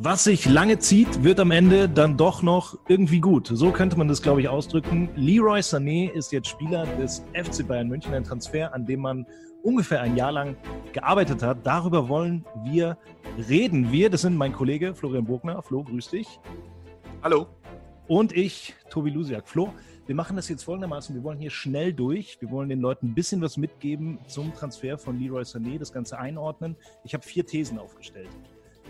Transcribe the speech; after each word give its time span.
Was 0.00 0.22
sich 0.22 0.46
lange 0.46 0.78
zieht, 0.78 1.24
wird 1.24 1.40
am 1.40 1.50
Ende 1.50 1.88
dann 1.88 2.16
doch 2.16 2.40
noch 2.40 2.78
irgendwie 2.86 3.18
gut. 3.18 3.48
So 3.52 3.72
könnte 3.72 3.98
man 3.98 4.06
das, 4.06 4.22
glaube 4.22 4.40
ich, 4.40 4.48
ausdrücken. 4.48 5.08
Leroy 5.16 5.58
Sané 5.58 6.08
ist 6.12 6.30
jetzt 6.30 6.46
Spieler 6.46 6.86
des 6.98 7.24
FC 7.34 7.66
Bayern 7.66 7.88
München, 7.88 8.14
ein 8.14 8.22
Transfer, 8.22 8.72
an 8.72 8.86
dem 8.86 9.00
man 9.00 9.26
ungefähr 9.64 10.00
ein 10.00 10.16
Jahr 10.16 10.30
lang 10.30 10.56
gearbeitet 10.92 11.42
hat. 11.42 11.66
Darüber 11.66 12.08
wollen 12.08 12.44
wir 12.62 12.96
reden. 13.48 13.90
Wir, 13.90 14.08
das 14.08 14.20
sind 14.20 14.36
mein 14.36 14.52
Kollege 14.52 14.94
Florian 14.94 15.24
Burgner. 15.24 15.60
Flo, 15.64 15.82
grüß 15.82 16.10
dich. 16.10 16.38
Hallo. 17.24 17.48
Und 18.06 18.32
ich, 18.36 18.76
Tobi 18.90 19.10
Lusiak. 19.10 19.48
Flo, 19.48 19.74
wir 20.06 20.14
machen 20.14 20.36
das 20.36 20.48
jetzt 20.48 20.62
folgendermaßen. 20.62 21.12
Wir 21.12 21.24
wollen 21.24 21.40
hier 21.40 21.50
schnell 21.50 21.92
durch. 21.92 22.40
Wir 22.40 22.52
wollen 22.52 22.68
den 22.68 22.80
Leuten 22.80 23.08
ein 23.08 23.14
bisschen 23.14 23.42
was 23.42 23.56
mitgeben 23.56 24.20
zum 24.28 24.54
Transfer 24.54 24.96
von 24.96 25.18
Leroy 25.18 25.42
Sané, 25.42 25.76
das 25.76 25.92
Ganze 25.92 26.20
einordnen. 26.20 26.76
Ich 27.02 27.14
habe 27.14 27.24
vier 27.24 27.44
Thesen 27.44 27.80
aufgestellt. 27.80 28.30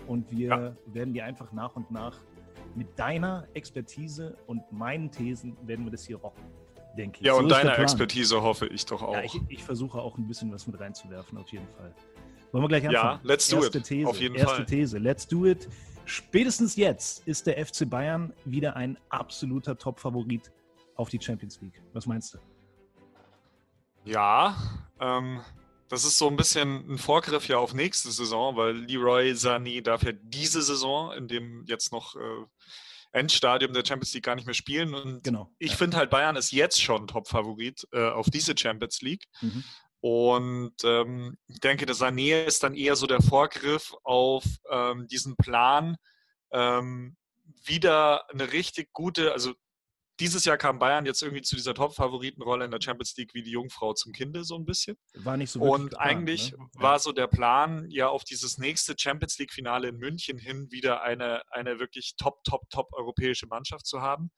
Und 0.07 0.31
wir 0.31 0.47
ja. 0.47 0.75
werden 0.85 1.13
die 1.13 1.21
einfach 1.21 1.51
nach 1.51 1.75
und 1.75 1.91
nach 1.91 2.17
mit 2.75 2.97
deiner 2.97 3.47
Expertise 3.53 4.37
und 4.47 4.61
meinen 4.71 5.11
Thesen 5.11 5.57
werden 5.65 5.85
wir 5.85 5.91
das 5.91 6.05
hier 6.05 6.17
rocken, 6.17 6.43
denke 6.97 7.19
ich. 7.19 7.25
Ja, 7.25 7.33
so 7.33 7.39
und 7.39 7.49
deiner 7.49 7.77
Expertise 7.77 8.41
hoffe 8.41 8.67
ich 8.67 8.85
doch 8.85 9.01
auch. 9.01 9.13
Ja, 9.13 9.23
ich, 9.23 9.39
ich, 9.47 9.63
versuche 9.63 9.99
auch 9.99 10.17
ein 10.17 10.27
bisschen 10.27 10.51
was 10.51 10.67
mit 10.67 10.79
reinzuwerfen, 10.79 11.37
auf 11.37 11.49
jeden 11.49 11.67
Fall. 11.67 11.93
Wollen 12.51 12.63
wir 12.63 12.67
gleich 12.67 12.87
anfangen? 12.87 13.19
Ja, 13.23 13.27
let's 13.27 13.47
do 13.47 13.57
Erste 13.57 13.77
it. 13.79 13.83
These, 13.85 14.07
auf 14.07 14.19
jeden 14.19 14.35
Erste 14.35 14.55
Fall. 14.55 14.65
These, 14.65 14.97
let's 14.97 15.27
do 15.27 15.45
it. 15.45 15.67
Spätestens 16.05 16.75
jetzt 16.75 17.27
ist 17.27 17.45
der 17.45 17.63
FC 17.63 17.87
Bayern 17.87 18.33
wieder 18.45 18.75
ein 18.75 18.97
absoluter 19.09 19.77
Top-Favorit 19.77 20.51
auf 20.95 21.09
die 21.09 21.21
Champions 21.21 21.61
League. 21.61 21.81
Was 21.93 22.07
meinst 22.07 22.33
du? 22.33 22.39
Ja, 24.05 24.55
ähm, 24.99 25.41
das 25.89 26.05
ist 26.05 26.17
so 26.17 26.27
ein 26.27 26.37
bisschen 26.37 26.93
ein 26.93 26.97
Vorgriff 26.97 27.47
ja 27.47 27.57
auf 27.57 27.73
nächste 27.73 28.11
Saison, 28.11 28.55
weil 28.55 28.75
Leroy 28.75 29.31
Sané 29.31 29.81
darf 29.81 30.03
ja 30.03 30.11
diese 30.13 30.61
Saison 30.61 31.11
in 31.13 31.27
dem 31.27 31.65
jetzt 31.67 31.91
noch 31.91 32.15
äh, 32.15 32.45
Endstadium 33.11 33.73
der 33.73 33.83
Champions 33.85 34.13
League 34.13 34.23
gar 34.23 34.35
nicht 34.35 34.45
mehr 34.45 34.53
spielen. 34.53 34.93
Und 34.93 35.23
genau, 35.23 35.51
ich 35.57 35.71
ja. 35.71 35.77
finde 35.77 35.97
halt, 35.97 36.11
Bayern 36.11 36.35
ist 36.35 36.51
jetzt 36.51 36.81
schon 36.81 37.07
Top-Favorit 37.07 37.87
äh, 37.91 38.07
auf 38.09 38.29
diese 38.29 38.55
Champions 38.55 39.01
League. 39.01 39.25
Mhm. 39.41 39.63
Und 40.01 40.75
ähm, 40.83 41.37
ich 41.47 41.59
denke, 41.59 41.85
der 41.85 41.95
Sané 41.95 42.45
ist 42.45 42.63
dann 42.63 42.75
eher 42.75 42.95
so 42.95 43.07
der 43.07 43.21
Vorgriff 43.21 43.93
auf 44.03 44.45
ähm, 44.69 45.07
diesen 45.07 45.35
Plan, 45.35 45.97
ähm, 46.51 47.17
wieder 47.65 48.29
eine 48.31 48.51
richtig 48.53 48.93
gute, 48.93 49.33
also 49.33 49.53
dieses 50.19 50.45
Jahr 50.45 50.57
kam 50.57 50.79
Bayern 50.79 51.05
jetzt 51.05 51.21
irgendwie 51.21 51.41
zu 51.41 51.55
dieser 51.55 51.73
Top-Favoritenrolle 51.73 52.65
in 52.65 52.71
der 52.71 52.81
Champions 52.81 53.15
League 53.17 53.33
wie 53.33 53.43
die 53.43 53.51
Jungfrau 53.51 53.93
zum 53.93 54.11
Kinde 54.11 54.43
so 54.43 54.55
ein 54.55 54.65
bisschen. 54.65 54.97
War 55.13 55.37
nicht 55.37 55.51
so 55.51 55.61
Und 55.61 55.91
geplant, 55.91 55.97
eigentlich 55.97 56.51
ne? 56.51 56.57
war 56.73 56.99
so 56.99 57.11
der 57.11 57.27
Plan, 57.27 57.89
ja 57.89 58.09
auf 58.09 58.23
dieses 58.23 58.57
nächste 58.57 58.95
Champions 58.97 59.37
League-Finale 59.39 59.89
in 59.89 59.97
München 59.97 60.37
hin 60.37 60.71
wieder 60.71 61.01
eine, 61.01 61.41
eine 61.51 61.79
wirklich 61.79 62.15
top, 62.17 62.43
top, 62.43 62.69
top 62.69 62.89
europäische 62.93 63.47
Mannschaft 63.47 63.85
zu 63.85 64.01
haben. 64.01 64.31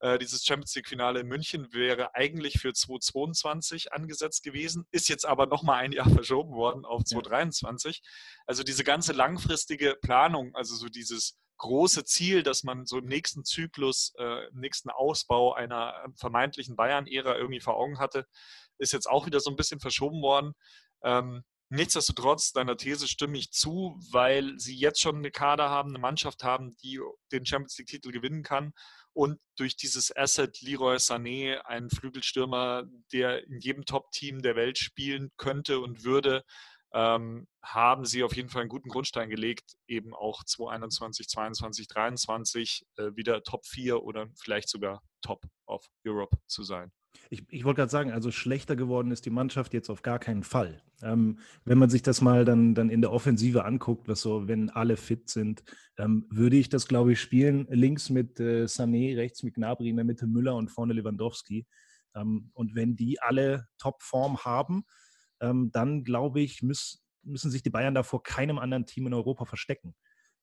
Äh, 0.00 0.18
dieses 0.18 0.44
Champions 0.44 0.74
League-Finale 0.74 1.20
in 1.20 1.26
München 1.26 1.72
wäre 1.72 2.14
eigentlich 2.14 2.58
für 2.58 2.72
2022 2.72 3.92
angesetzt 3.92 4.42
gewesen, 4.42 4.86
ist 4.90 5.08
jetzt 5.08 5.26
aber 5.26 5.46
nochmal 5.46 5.82
ein 5.82 5.92
Jahr 5.92 6.08
verschoben 6.10 6.54
worden 6.54 6.84
auf 6.84 7.04
2023. 7.04 8.02
Also 8.46 8.62
diese 8.62 8.84
ganze 8.84 9.12
langfristige 9.12 9.96
Planung, 10.00 10.54
also 10.54 10.74
so 10.76 10.88
dieses 10.88 11.38
große 11.58 12.04
Ziel, 12.04 12.42
dass 12.42 12.64
man 12.64 12.86
so 12.86 12.98
im 12.98 13.06
nächsten 13.06 13.44
Zyklus, 13.44 14.12
äh, 14.18 14.48
im 14.48 14.60
nächsten 14.60 14.90
Ausbau 14.90 15.54
einer 15.54 15.94
vermeintlichen 16.16 16.76
Bayern-Ära 16.76 17.36
irgendwie 17.36 17.60
vor 17.60 17.76
Augen 17.76 17.98
hatte, 17.98 18.26
ist 18.78 18.92
jetzt 18.92 19.08
auch 19.08 19.26
wieder 19.26 19.40
so 19.40 19.50
ein 19.50 19.56
bisschen 19.56 19.80
verschoben 19.80 20.22
worden. 20.22 20.52
Ähm, 21.02 21.44
nichtsdestotrotz, 21.68 22.52
deiner 22.52 22.76
These 22.76 23.08
stimme 23.08 23.38
ich 23.38 23.50
zu, 23.52 23.98
weil 24.10 24.58
sie 24.58 24.76
jetzt 24.76 25.00
schon 25.00 25.16
eine 25.16 25.30
Kader 25.30 25.70
haben, 25.70 25.90
eine 25.90 25.98
Mannschaft 25.98 26.44
haben, 26.44 26.76
die 26.82 27.00
den 27.32 27.46
Champions 27.46 27.78
League-Titel 27.78 28.12
gewinnen 28.12 28.42
kann 28.42 28.72
und 29.16 29.40
durch 29.56 29.76
dieses 29.76 30.14
Asset 30.14 30.60
Leroy 30.60 30.96
Sané, 30.96 31.56
einen 31.62 31.88
Flügelstürmer, 31.88 32.84
der 33.12 33.46
in 33.46 33.60
jedem 33.60 33.86
Top-Team 33.86 34.42
der 34.42 34.56
Welt 34.56 34.76
spielen 34.76 35.30
könnte 35.38 35.80
und 35.80 36.04
würde, 36.04 36.44
ähm, 36.96 37.46
haben 37.62 38.06
sie 38.06 38.24
auf 38.24 38.34
jeden 38.34 38.48
Fall 38.48 38.62
einen 38.62 38.70
guten 38.70 38.88
Grundstein 38.88 39.28
gelegt, 39.28 39.76
eben 39.86 40.14
auch 40.14 40.42
2021, 40.42 41.28
22, 41.28 41.88
23 41.88 42.86
äh, 42.96 43.10
wieder 43.14 43.42
Top 43.42 43.66
4 43.66 44.02
oder 44.02 44.28
vielleicht 44.34 44.70
sogar 44.70 45.02
Top 45.20 45.44
of 45.66 45.84
Europe 46.06 46.34
zu 46.46 46.62
sein. 46.62 46.90
Ich, 47.28 47.44
ich 47.50 47.64
wollte 47.64 47.80
gerade 47.80 47.90
sagen, 47.90 48.12
also 48.12 48.30
schlechter 48.30 48.76
geworden 48.76 49.10
ist 49.10 49.26
die 49.26 49.30
Mannschaft 49.30 49.74
jetzt 49.74 49.90
auf 49.90 50.00
gar 50.00 50.18
keinen 50.18 50.42
Fall. 50.42 50.82
Ähm, 51.02 51.38
wenn 51.66 51.76
man 51.76 51.90
sich 51.90 52.02
das 52.02 52.22
mal 52.22 52.46
dann, 52.46 52.74
dann 52.74 52.88
in 52.88 53.02
der 53.02 53.12
Offensive 53.12 53.66
anguckt, 53.66 54.08
was 54.08 54.22
so, 54.22 54.48
wenn 54.48 54.70
alle 54.70 54.96
fit 54.96 55.28
sind, 55.28 55.64
ähm, 55.98 56.26
würde 56.30 56.56
ich 56.56 56.70
das, 56.70 56.88
glaube 56.88 57.12
ich, 57.12 57.20
spielen. 57.20 57.66
Links 57.68 58.08
mit 58.08 58.40
äh, 58.40 58.64
Sané, 58.64 59.16
rechts 59.16 59.42
mit 59.42 59.54
Gnabry, 59.54 59.90
in 59.90 59.96
der 59.96 60.06
Mitte 60.06 60.26
Müller 60.26 60.54
und 60.54 60.70
vorne 60.70 60.94
Lewandowski. 60.94 61.66
Ähm, 62.14 62.50
und 62.54 62.74
wenn 62.74 62.96
die 62.96 63.20
alle 63.20 63.68
Topform 63.76 64.44
haben, 64.44 64.84
ähm, 65.40 65.70
dann 65.72 66.04
glaube 66.04 66.40
ich, 66.40 66.62
müß, 66.62 67.04
müssen 67.22 67.50
sich 67.50 67.62
die 67.62 67.70
Bayern 67.70 67.94
da 67.94 68.02
vor 68.02 68.22
keinem 68.22 68.58
anderen 68.58 68.86
Team 68.86 69.06
in 69.06 69.14
Europa 69.14 69.44
verstecken. 69.44 69.94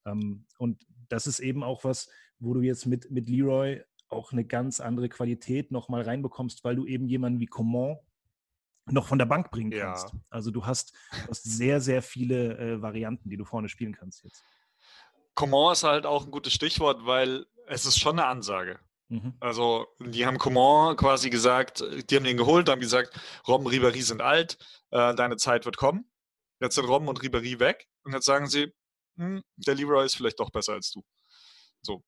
Ähm, 0.06 0.46
und 0.58 0.86
das 1.09 1.28
ist 1.28 1.40
eben 1.40 1.64
auch 1.64 1.84
was, 1.84 2.09
wo 2.40 2.54
du 2.54 2.62
jetzt 2.62 2.86
mit, 2.86 3.09
mit 3.12 3.30
Leroy 3.30 3.82
auch 4.09 4.32
eine 4.32 4.46
ganz 4.46 4.80
andere 4.80 5.09
Qualität 5.09 5.72
nochmal 5.72 6.03
reinbekommst, 6.03 6.64
weil 6.64 6.76
du 6.76 6.86
eben 6.86 7.08
jemanden 7.08 7.40
wie 7.40 7.48
Coman 7.48 7.98
noch 8.86 9.08
von 9.08 9.18
der 9.18 9.26
Bank 9.26 9.50
bringen 9.50 9.72
kannst. 9.72 10.14
Ja. 10.14 10.20
Also 10.30 10.52
du 10.52 10.66
hast, 10.66 10.94
du 11.12 11.30
hast 11.30 11.44
sehr, 11.44 11.80
sehr 11.80 12.02
viele 12.02 12.58
äh, 12.58 12.82
Varianten, 12.82 13.30
die 13.30 13.38
du 13.38 13.46
vorne 13.46 13.70
spielen 13.70 13.94
kannst 13.94 14.24
jetzt. 14.24 14.44
Coman 15.36 15.74
ist 15.74 15.84
halt 15.84 16.06
auch 16.06 16.26
ein 16.26 16.32
gutes 16.32 16.53
Stichwort, 16.53 17.06
weil 17.06 17.46
es 17.68 17.86
ist 17.86 17.98
schon 17.98 18.20
eine 18.20 18.28
Ansage. 18.28 18.80
Mhm. 19.13 19.34
Also, 19.40 19.85
die 20.00 20.25
haben 20.25 20.38
Coman 20.40 20.96
quasi 20.97 21.29
gesagt, 21.29 21.84
die 22.09 22.16
haben 22.16 22.24
den 22.24 22.38
geholt, 22.38 22.68
haben 22.68 22.81
gesagt, 22.81 23.19
Robben, 23.47 23.68
Ribéry 23.68 24.01
sind 24.01 24.22
alt, 24.22 24.57
äh, 24.91 25.13
deine 25.13 25.38
Zeit 25.38 25.66
wird 25.66 25.78
kommen. 25.78 26.09
Jetzt 26.59 26.75
sind 26.75 26.85
Robben 26.85 27.07
und 27.07 27.19
Ribéry 27.22 27.59
weg 27.59 27.88
und 28.03 28.13
jetzt 28.13 28.25
sagen 28.25 28.47
sie, 28.47 28.73
hm, 29.18 29.44
der 29.57 29.75
Leroy 29.75 30.06
ist 30.06 30.16
vielleicht 30.16 30.40
doch 30.40 30.50
besser 30.50 30.73
als 30.73 30.90
du. 30.91 31.03
So. 31.81 32.03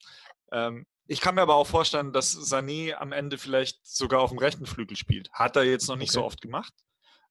Ähm, 0.52 0.86
ich 1.08 1.22
kann 1.22 1.36
mir 1.36 1.42
aber 1.42 1.56
auch 1.56 1.68
vorstellen, 1.68 2.12
dass 2.12 2.36
Sané 2.36 2.94
am 2.96 3.12
Ende 3.12 3.38
vielleicht 3.38 3.86
sogar 3.86 4.22
auf 4.22 4.32
dem 4.32 4.40
rechten 4.40 4.66
Flügel 4.66 4.98
spielt. 4.98 5.30
Hat 5.32 5.56
er 5.56 5.64
jetzt 5.64 5.88
noch 5.88 5.98
nicht 5.98 6.10
Okay. 6.10 6.20
so 6.22 6.26
oft 6.26 6.42
gemacht. 6.42 6.74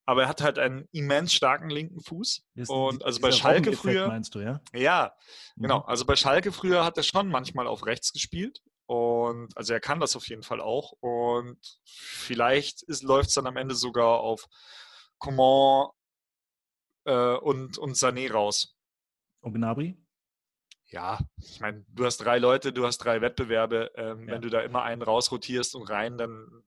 Aber 0.06 0.22
er 0.24 0.28
hat 0.28 0.42
halt 0.42 0.58
einen 0.58 0.86
immens 0.92 1.32
starken 1.32 1.70
linken 1.70 2.00
Fuß. 2.00 2.44
Das- 2.54 2.68
und 2.68 3.04
also 3.04 3.20
bei 3.20 3.32
Schalke 3.32 3.72
früher. 3.72 4.06
meinst 4.06 4.34
du, 4.34 4.40
ja? 4.40 4.60
Ja, 4.72 5.16
genau. 5.56 5.78
Mhm. 5.80 5.86
Also 5.86 6.04
bei 6.04 6.14
Schalke 6.14 6.52
früher 6.52 6.84
hat 6.84 6.96
er 6.98 7.02
schon 7.02 7.28
manchmal 7.28 7.66
auf 7.66 7.86
rechts 7.86 8.12
gespielt. 8.12 8.60
Und 8.86 9.56
also 9.56 9.72
er 9.72 9.80
kann 9.80 10.00
das 10.00 10.16
auf 10.16 10.28
jeden 10.28 10.42
Fall 10.42 10.60
auch. 10.60 10.92
Und 11.00 11.58
vielleicht 11.84 12.84
läuft 13.02 13.28
es 13.28 13.34
dann 13.34 13.46
am 13.46 13.56
Ende 13.56 13.74
sogar 13.74 14.20
auf 14.20 14.46
Coman 15.18 15.90
äh, 17.04 17.36
und, 17.36 17.78
und 17.78 17.96
Sané 17.96 18.31
raus. 18.31 18.76
Und 19.40 19.54
Gnabry? 19.54 19.96
Ja, 20.86 21.19
ich 21.38 21.60
meine, 21.60 21.84
du 21.88 22.04
hast 22.04 22.19
drei 22.19 22.38
Leute, 22.38 22.72
du 22.72 22.86
hast 22.86 22.98
drei 22.98 23.20
Wettbewerbe. 23.20 23.90
Ähm, 23.96 24.28
Ja. 24.28 24.34
Wenn 24.34 24.42
du 24.42 24.50
da 24.50 24.60
immer 24.60 24.82
einen 24.82 25.02
rausrotierst 25.02 25.75
und 25.75 25.88
rein, 25.88 26.19
dann 26.19 26.62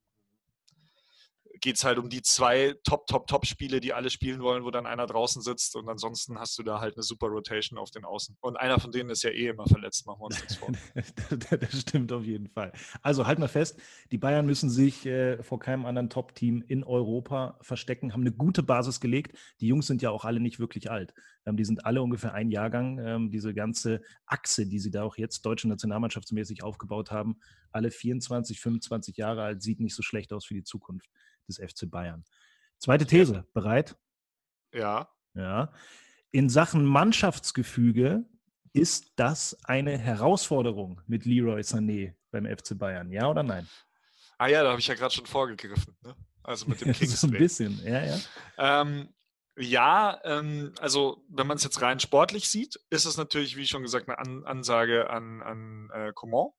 geht 1.61 1.77
es 1.77 1.83
halt 1.83 1.97
um 1.97 2.09
die 2.09 2.21
zwei 2.21 2.75
Top, 2.83 3.07
Top, 3.07 3.27
Top-Spiele, 3.27 3.79
die 3.79 3.93
alle 3.93 4.09
spielen 4.09 4.41
wollen, 4.41 4.63
wo 4.63 4.71
dann 4.71 4.85
einer 4.85 5.05
draußen 5.05 5.41
sitzt 5.41 5.75
und 5.75 5.87
ansonsten 5.89 6.39
hast 6.39 6.57
du 6.57 6.63
da 6.63 6.79
halt 6.79 6.95
eine 6.95 7.03
super 7.03 7.27
Rotation 7.27 7.77
auf 7.79 7.91
den 7.91 8.05
Außen. 8.05 8.37
Und 8.41 8.57
einer 8.57 8.79
von 8.79 8.91
denen 8.91 9.09
ist 9.09 9.23
ja 9.23 9.29
eh 9.29 9.47
immer 9.47 9.67
verletzt, 9.67 10.05
machen 10.05 10.21
wir 10.21 10.25
uns 10.25 10.39
nichts 10.39 10.55
vor. 10.55 10.71
das 11.57 11.81
stimmt 11.81 12.11
auf 12.11 12.23
jeden 12.23 12.47
Fall. 12.49 12.71
Also 13.01 13.27
halt 13.27 13.39
mal 13.39 13.47
fest, 13.47 13.79
die 14.11 14.17
Bayern 14.17 14.45
müssen 14.45 14.69
sich 14.69 15.05
äh, 15.05 15.41
vor 15.43 15.59
keinem 15.59 15.85
anderen 15.85 16.09
Top-Team 16.09 16.63
in 16.67 16.83
Europa 16.83 17.57
verstecken, 17.61 18.13
haben 18.13 18.21
eine 18.21 18.31
gute 18.31 18.63
Basis 18.63 18.99
gelegt. 18.99 19.37
Die 19.59 19.67
Jungs 19.67 19.87
sind 19.87 20.01
ja 20.01 20.09
auch 20.11 20.25
alle 20.25 20.39
nicht 20.39 20.59
wirklich 20.59 20.91
alt. 20.91 21.13
Ähm, 21.45 21.57
die 21.57 21.65
sind 21.65 21.85
alle 21.85 22.01
ungefähr 22.01 22.33
ein 22.33 22.51
Jahrgang. 22.51 22.99
Ähm, 22.99 23.31
diese 23.31 23.53
ganze 23.53 24.01
Achse, 24.25 24.67
die 24.67 24.79
sie 24.79 24.91
da 24.91 25.03
auch 25.03 25.17
jetzt 25.17 25.45
deutsche 25.45 25.67
Nationalmannschaftsmäßig 25.67 26.63
aufgebaut 26.63 27.11
haben, 27.11 27.39
alle 27.71 27.91
24, 27.91 28.59
25 28.59 29.17
Jahre 29.17 29.43
alt, 29.43 29.61
sieht 29.61 29.79
nicht 29.79 29.95
so 29.95 30.03
schlecht 30.03 30.33
aus 30.33 30.45
für 30.45 30.53
die 30.53 30.63
Zukunft 30.63 31.09
des 31.47 31.57
FC 31.57 31.89
Bayern. 31.89 32.23
Zweite 32.79 33.05
These, 33.05 33.45
bereit? 33.53 33.95
Ja. 34.73 35.09
Ja. 35.33 35.71
In 36.31 36.49
Sachen 36.49 36.85
Mannschaftsgefüge 36.85 38.25
ist 38.73 39.13
das 39.15 39.57
eine 39.63 39.97
Herausforderung 39.97 41.01
mit 41.07 41.25
Leroy 41.25 41.61
Sané 41.61 42.13
beim 42.31 42.45
FC 42.45 42.77
Bayern, 42.77 43.11
ja 43.11 43.29
oder 43.29 43.43
nein? 43.43 43.67
Ah 44.37 44.47
ja, 44.47 44.63
da 44.63 44.69
habe 44.69 44.79
ich 44.79 44.87
ja 44.87 44.93
gerade 44.93 45.13
schon 45.13 45.25
vorgegriffen. 45.25 45.97
Ne? 46.03 46.15
Also 46.43 46.67
mit 46.67 46.81
dem 46.81 46.91
Kings. 46.93 47.19
so 47.19 47.27
ein 47.27 47.31
bisschen, 47.31 47.81
ja, 47.83 48.03
ja. 48.05 48.19
Ähm, 48.57 49.09
ja, 49.57 50.21
ähm, 50.23 50.73
also 50.79 51.23
wenn 51.29 51.47
man 51.47 51.57
es 51.57 51.63
jetzt 51.63 51.81
rein 51.81 51.99
sportlich 51.99 52.47
sieht, 52.47 52.79
ist 52.91 53.05
es 53.05 53.17
natürlich, 53.17 53.57
wie 53.57 53.65
schon 53.65 53.81
gesagt, 53.81 54.07
eine 54.07 54.19
An 54.19 54.45
Ansage 54.45 55.09
an, 55.09 55.41
an 55.41 55.89
äh, 55.91 56.11
Coman. 56.13 56.49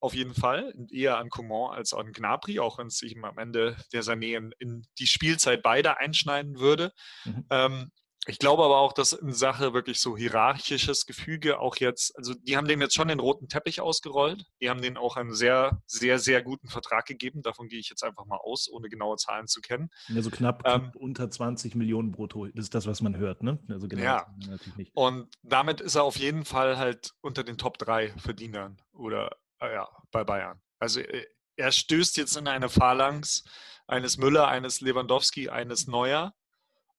Auf 0.00 0.14
jeden 0.14 0.34
Fall. 0.34 0.72
Eher 0.90 1.18
an 1.18 1.28
Coman 1.28 1.76
als 1.76 1.92
an 1.92 2.12
Gnabry, 2.12 2.60
auch 2.60 2.78
wenn 2.78 2.86
es 2.86 2.98
sich 2.98 3.16
am 3.22 3.38
Ende 3.38 3.76
der 3.92 4.02
Sané 4.02 4.36
in, 4.36 4.52
in, 4.58 4.86
die 4.98 5.06
Spielzeit 5.06 5.62
beide 5.62 5.98
einschneiden 5.98 6.58
würde. 6.58 6.92
Mhm. 7.24 7.46
Ähm, 7.50 7.90
ich 8.28 8.38
glaube 8.38 8.62
aber 8.62 8.76
auch, 8.76 8.92
dass 8.92 9.14
in 9.14 9.32
Sache 9.32 9.72
wirklich 9.72 10.00
so 10.00 10.14
hierarchisches 10.14 11.06
Gefüge 11.06 11.60
auch 11.60 11.76
jetzt, 11.76 12.14
also 12.18 12.34
die 12.34 12.58
haben 12.58 12.68
dem 12.68 12.82
jetzt 12.82 12.94
schon 12.94 13.08
den 13.08 13.20
roten 13.20 13.48
Teppich 13.48 13.80
ausgerollt. 13.80 14.44
Die 14.60 14.68
haben 14.68 14.82
denen 14.82 14.98
auch 14.98 15.16
einen 15.16 15.32
sehr, 15.32 15.80
sehr, 15.86 16.18
sehr 16.18 16.42
guten 16.42 16.68
Vertrag 16.68 17.06
gegeben. 17.06 17.40
Davon 17.40 17.68
gehe 17.68 17.78
ich 17.78 17.88
jetzt 17.88 18.04
einfach 18.04 18.26
mal 18.26 18.36
aus, 18.36 18.68
ohne 18.70 18.90
genaue 18.90 19.16
Zahlen 19.16 19.46
zu 19.46 19.62
kennen. 19.62 19.88
Also 20.14 20.28
knapp, 20.28 20.62
ähm, 20.66 20.92
unter 20.96 21.30
20 21.30 21.74
Millionen 21.74 22.12
brutto. 22.12 22.46
Das 22.48 22.66
ist 22.66 22.74
das, 22.74 22.86
was 22.86 23.00
man 23.00 23.16
hört, 23.16 23.42
ne? 23.42 23.58
Also 23.70 23.88
genau 23.88 24.02
ja. 24.02 24.26
natürlich 24.46 24.76
nicht. 24.76 24.92
Und 24.94 25.28
damit 25.42 25.80
ist 25.80 25.94
er 25.94 26.04
auf 26.04 26.18
jeden 26.18 26.44
Fall 26.44 26.76
halt 26.76 27.14
unter 27.22 27.44
den 27.44 27.56
Top 27.56 27.78
3 27.78 28.10
Verdienern 28.18 28.76
oder 28.92 29.38
ja, 29.60 29.88
bei 30.10 30.24
Bayern. 30.24 30.60
Also 30.78 31.00
äh, 31.00 31.26
er 31.56 31.72
stößt 31.72 32.16
jetzt 32.16 32.36
in 32.36 32.48
eine 32.48 32.68
Phalanx 32.68 33.44
eines 33.86 34.16
Müller, 34.18 34.48
eines 34.48 34.80
Lewandowski, 34.80 35.48
eines 35.48 35.86
Neuer. 35.86 36.34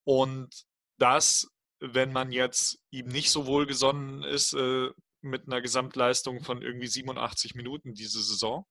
Und 0.04 0.66
dass, 0.98 1.48
wenn 1.80 2.12
man 2.12 2.32
jetzt 2.32 2.80
ihm 2.92 3.08
nicht 3.08 3.32
so 3.32 3.46
wohlgesonnen 3.46 4.24
ist, 4.24 4.54
äh, 4.54 4.90
mit 5.22 5.48
einer 5.48 5.62
Gesamtleistung 5.62 6.44
von 6.44 6.62
irgendwie 6.62 6.88
87 6.88 7.56
Minuten 7.56 7.94
diese 7.94 8.22
Saison 8.22 8.66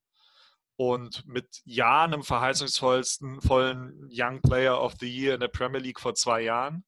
und 0.76 1.26
mit 1.26 1.61
ja 1.64 2.05
einem 2.05 2.23
verheißungsvollsten 2.23 3.41
vollen 3.41 4.08
Young 4.11 4.41
Player 4.41 4.81
of 4.81 4.94
the 5.00 5.08
Year 5.08 5.34
in 5.34 5.41
der 5.41 5.49
Premier 5.49 5.81
League 5.81 6.00
vor 6.00 6.14
zwei 6.14 6.43
Jahren 6.43 6.84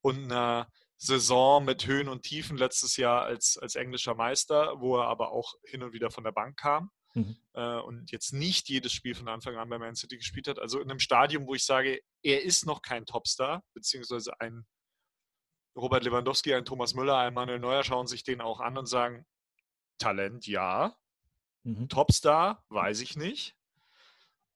und 0.00 0.24
einer 0.24 0.68
Saison 0.96 1.64
mit 1.64 1.86
Höhen 1.86 2.08
und 2.08 2.22
Tiefen 2.22 2.56
letztes 2.56 2.96
Jahr 2.96 3.22
als, 3.24 3.58
als 3.58 3.74
englischer 3.74 4.14
Meister, 4.14 4.80
wo 4.80 4.96
er 4.98 5.08
aber 5.08 5.32
auch 5.32 5.54
hin 5.64 5.82
und 5.82 5.92
wieder 5.92 6.10
von 6.10 6.24
der 6.24 6.32
Bank 6.32 6.56
kam 6.56 6.90
mhm. 7.14 7.36
äh, 7.54 7.78
und 7.78 8.10
jetzt 8.10 8.32
nicht 8.32 8.68
jedes 8.68 8.92
Spiel 8.92 9.14
von 9.14 9.28
Anfang 9.28 9.56
an 9.56 9.68
bei 9.68 9.78
Man 9.78 9.94
City 9.96 10.16
gespielt 10.16 10.48
hat. 10.48 10.58
Also 10.58 10.80
in 10.80 10.90
einem 10.90 11.00
Stadium, 11.00 11.46
wo 11.46 11.54
ich 11.54 11.64
sage, 11.64 12.00
er 12.22 12.42
ist 12.42 12.66
noch 12.66 12.82
kein 12.82 13.06
Topstar, 13.06 13.62
beziehungsweise 13.72 14.38
ein 14.40 14.66
Robert 15.76 16.04
Lewandowski, 16.04 16.54
ein 16.54 16.64
Thomas 16.64 16.94
Müller, 16.94 17.18
ein 17.18 17.34
Manuel 17.34 17.58
Neuer 17.58 17.82
schauen 17.82 18.06
sich 18.06 18.22
den 18.22 18.40
auch 18.40 18.60
an 18.60 18.78
und 18.78 18.86
sagen, 18.86 19.26
Talent 19.98 20.46
ja, 20.46 20.94
mhm. 21.62 21.88
Topstar 21.88 22.64
weiß 22.68 23.00
ich 23.00 23.16
nicht. 23.16 23.56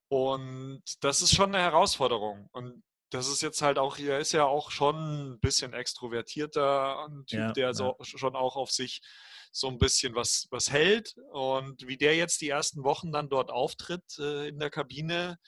Und 0.09 0.83
das 1.01 1.21
ist 1.21 1.35
schon 1.35 1.55
eine 1.55 1.63
Herausforderung. 1.63 2.49
Und 2.53 2.83
das 3.11 3.29
ist 3.29 3.43
jetzt 3.43 3.63
halt 3.63 3.79
auch, 3.79 3.99
er 3.99 4.19
ist 4.19 4.33
ja 4.33 4.45
auch 4.45 4.71
schon 4.71 5.33
ein 5.33 5.41
bisschen 5.41 5.73
extrovertierter, 5.73 7.07
ein 7.07 7.25
Typ, 7.27 7.41
ja, 7.41 7.53
der 7.53 7.75
so, 7.75 7.97
schon 8.03 8.37
auch 8.37 8.57
auf 8.57 8.71
sich 8.71 9.01
so 9.51 9.69
ein 9.69 9.79
bisschen 9.79 10.15
was, 10.15 10.47
was 10.51 10.71
hält. 10.71 11.15
Und 11.33 11.87
wie 11.87 11.97
der 11.97 12.17
jetzt 12.17 12.41
die 12.41 12.49
ersten 12.49 12.85
Wochen 12.85 13.13
dann 13.13 13.29
dort 13.29 13.51
auftritt 13.51 14.19
äh, 14.19 14.49
in 14.49 14.59
der 14.59 14.71
Kabine, 14.71 15.39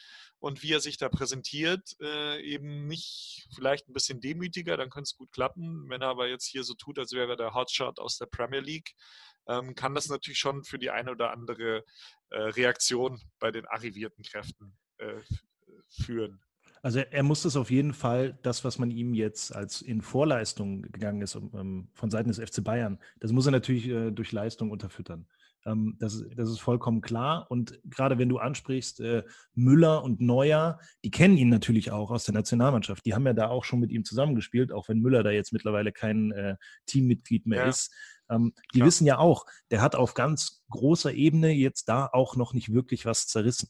und 0.40 0.62
wie 0.62 0.72
er 0.72 0.80
sich 0.80 0.96
da 0.96 1.08
präsentiert, 1.08 1.96
äh, 2.00 2.40
eben 2.40 2.86
nicht 2.86 3.46
vielleicht 3.54 3.88
ein 3.88 3.92
bisschen 3.92 4.20
demütiger, 4.20 4.76
dann 4.78 4.88
könnte 4.88 5.08
es 5.08 5.16
gut 5.16 5.30
klappen. 5.32 5.88
Wenn 5.88 6.00
er 6.00 6.08
aber 6.08 6.28
jetzt 6.28 6.46
hier 6.46 6.64
so 6.64 6.74
tut, 6.74 6.98
als 6.98 7.12
wäre 7.12 7.36
der 7.36 7.54
Hotshot 7.54 7.98
aus 7.98 8.16
der 8.16 8.26
Premier 8.26 8.60
League, 8.60 8.94
ähm, 9.46 9.74
kann 9.74 9.94
das 9.94 10.08
natürlich 10.08 10.38
schon 10.38 10.64
für 10.64 10.78
die 10.78 10.90
eine 10.90 11.10
oder 11.10 11.30
andere 11.30 11.84
äh, 12.30 12.38
Reaktion 12.38 13.20
bei 13.38 13.50
den 13.50 13.66
arrivierten 13.66 14.24
Kräften 14.24 14.78
äh, 14.96 15.20
führen. 15.88 16.40
Also 16.82 17.00
er 17.00 17.22
muss 17.22 17.42
das 17.42 17.56
auf 17.56 17.70
jeden 17.70 17.92
Fall, 17.92 18.38
das, 18.42 18.64
was 18.64 18.78
man 18.78 18.90
ihm 18.90 19.12
jetzt 19.12 19.54
als 19.54 19.82
in 19.82 20.00
Vorleistung 20.00 20.82
gegangen 20.82 21.20
ist 21.20 21.36
um, 21.36 21.48
um, 21.48 21.88
von 21.92 22.10
Seiten 22.10 22.28
des 22.28 22.38
FC 22.38 22.64
Bayern, 22.64 22.98
das 23.18 23.32
muss 23.32 23.46
er 23.46 23.52
natürlich 23.52 23.88
äh, 23.88 24.10
durch 24.10 24.32
Leistung 24.32 24.70
unterfüttern. 24.70 25.26
Ähm, 25.66 25.96
das, 25.98 26.24
das, 26.34 26.48
ist 26.48 26.60
vollkommen 26.60 27.00
klar. 27.00 27.46
Und 27.50 27.78
gerade 27.84 28.18
wenn 28.18 28.28
du 28.28 28.38
ansprichst, 28.38 29.00
äh, 29.00 29.24
Müller 29.54 30.02
und 30.02 30.20
Neuer, 30.20 30.78
die 31.04 31.10
kennen 31.10 31.36
ihn 31.36 31.48
natürlich 31.50 31.90
auch 31.90 32.10
aus 32.10 32.24
der 32.24 32.34
Nationalmannschaft. 32.34 33.04
Die 33.04 33.14
haben 33.14 33.26
ja 33.26 33.34
da 33.34 33.48
auch 33.48 33.64
schon 33.64 33.80
mit 33.80 33.90
ihm 33.90 34.04
zusammengespielt, 34.04 34.72
auch 34.72 34.88
wenn 34.88 35.00
Müller 35.00 35.22
da 35.22 35.30
jetzt 35.30 35.52
mittlerweile 35.52 35.92
kein 35.92 36.32
äh, 36.32 36.56
Teammitglied 36.86 37.46
mehr 37.46 37.64
ja. 37.64 37.68
ist. 37.68 37.94
Ähm, 38.30 38.54
die 38.72 38.78
Klar. 38.78 38.86
wissen 38.86 39.06
ja 39.06 39.18
auch, 39.18 39.44
der 39.70 39.82
hat 39.82 39.96
auf 39.96 40.14
ganz 40.14 40.64
großer 40.70 41.12
Ebene 41.12 41.50
jetzt 41.50 41.88
da 41.88 42.08
auch 42.10 42.36
noch 42.36 42.54
nicht 42.54 42.72
wirklich 42.72 43.04
was 43.04 43.26
zerrissen. 43.26 43.68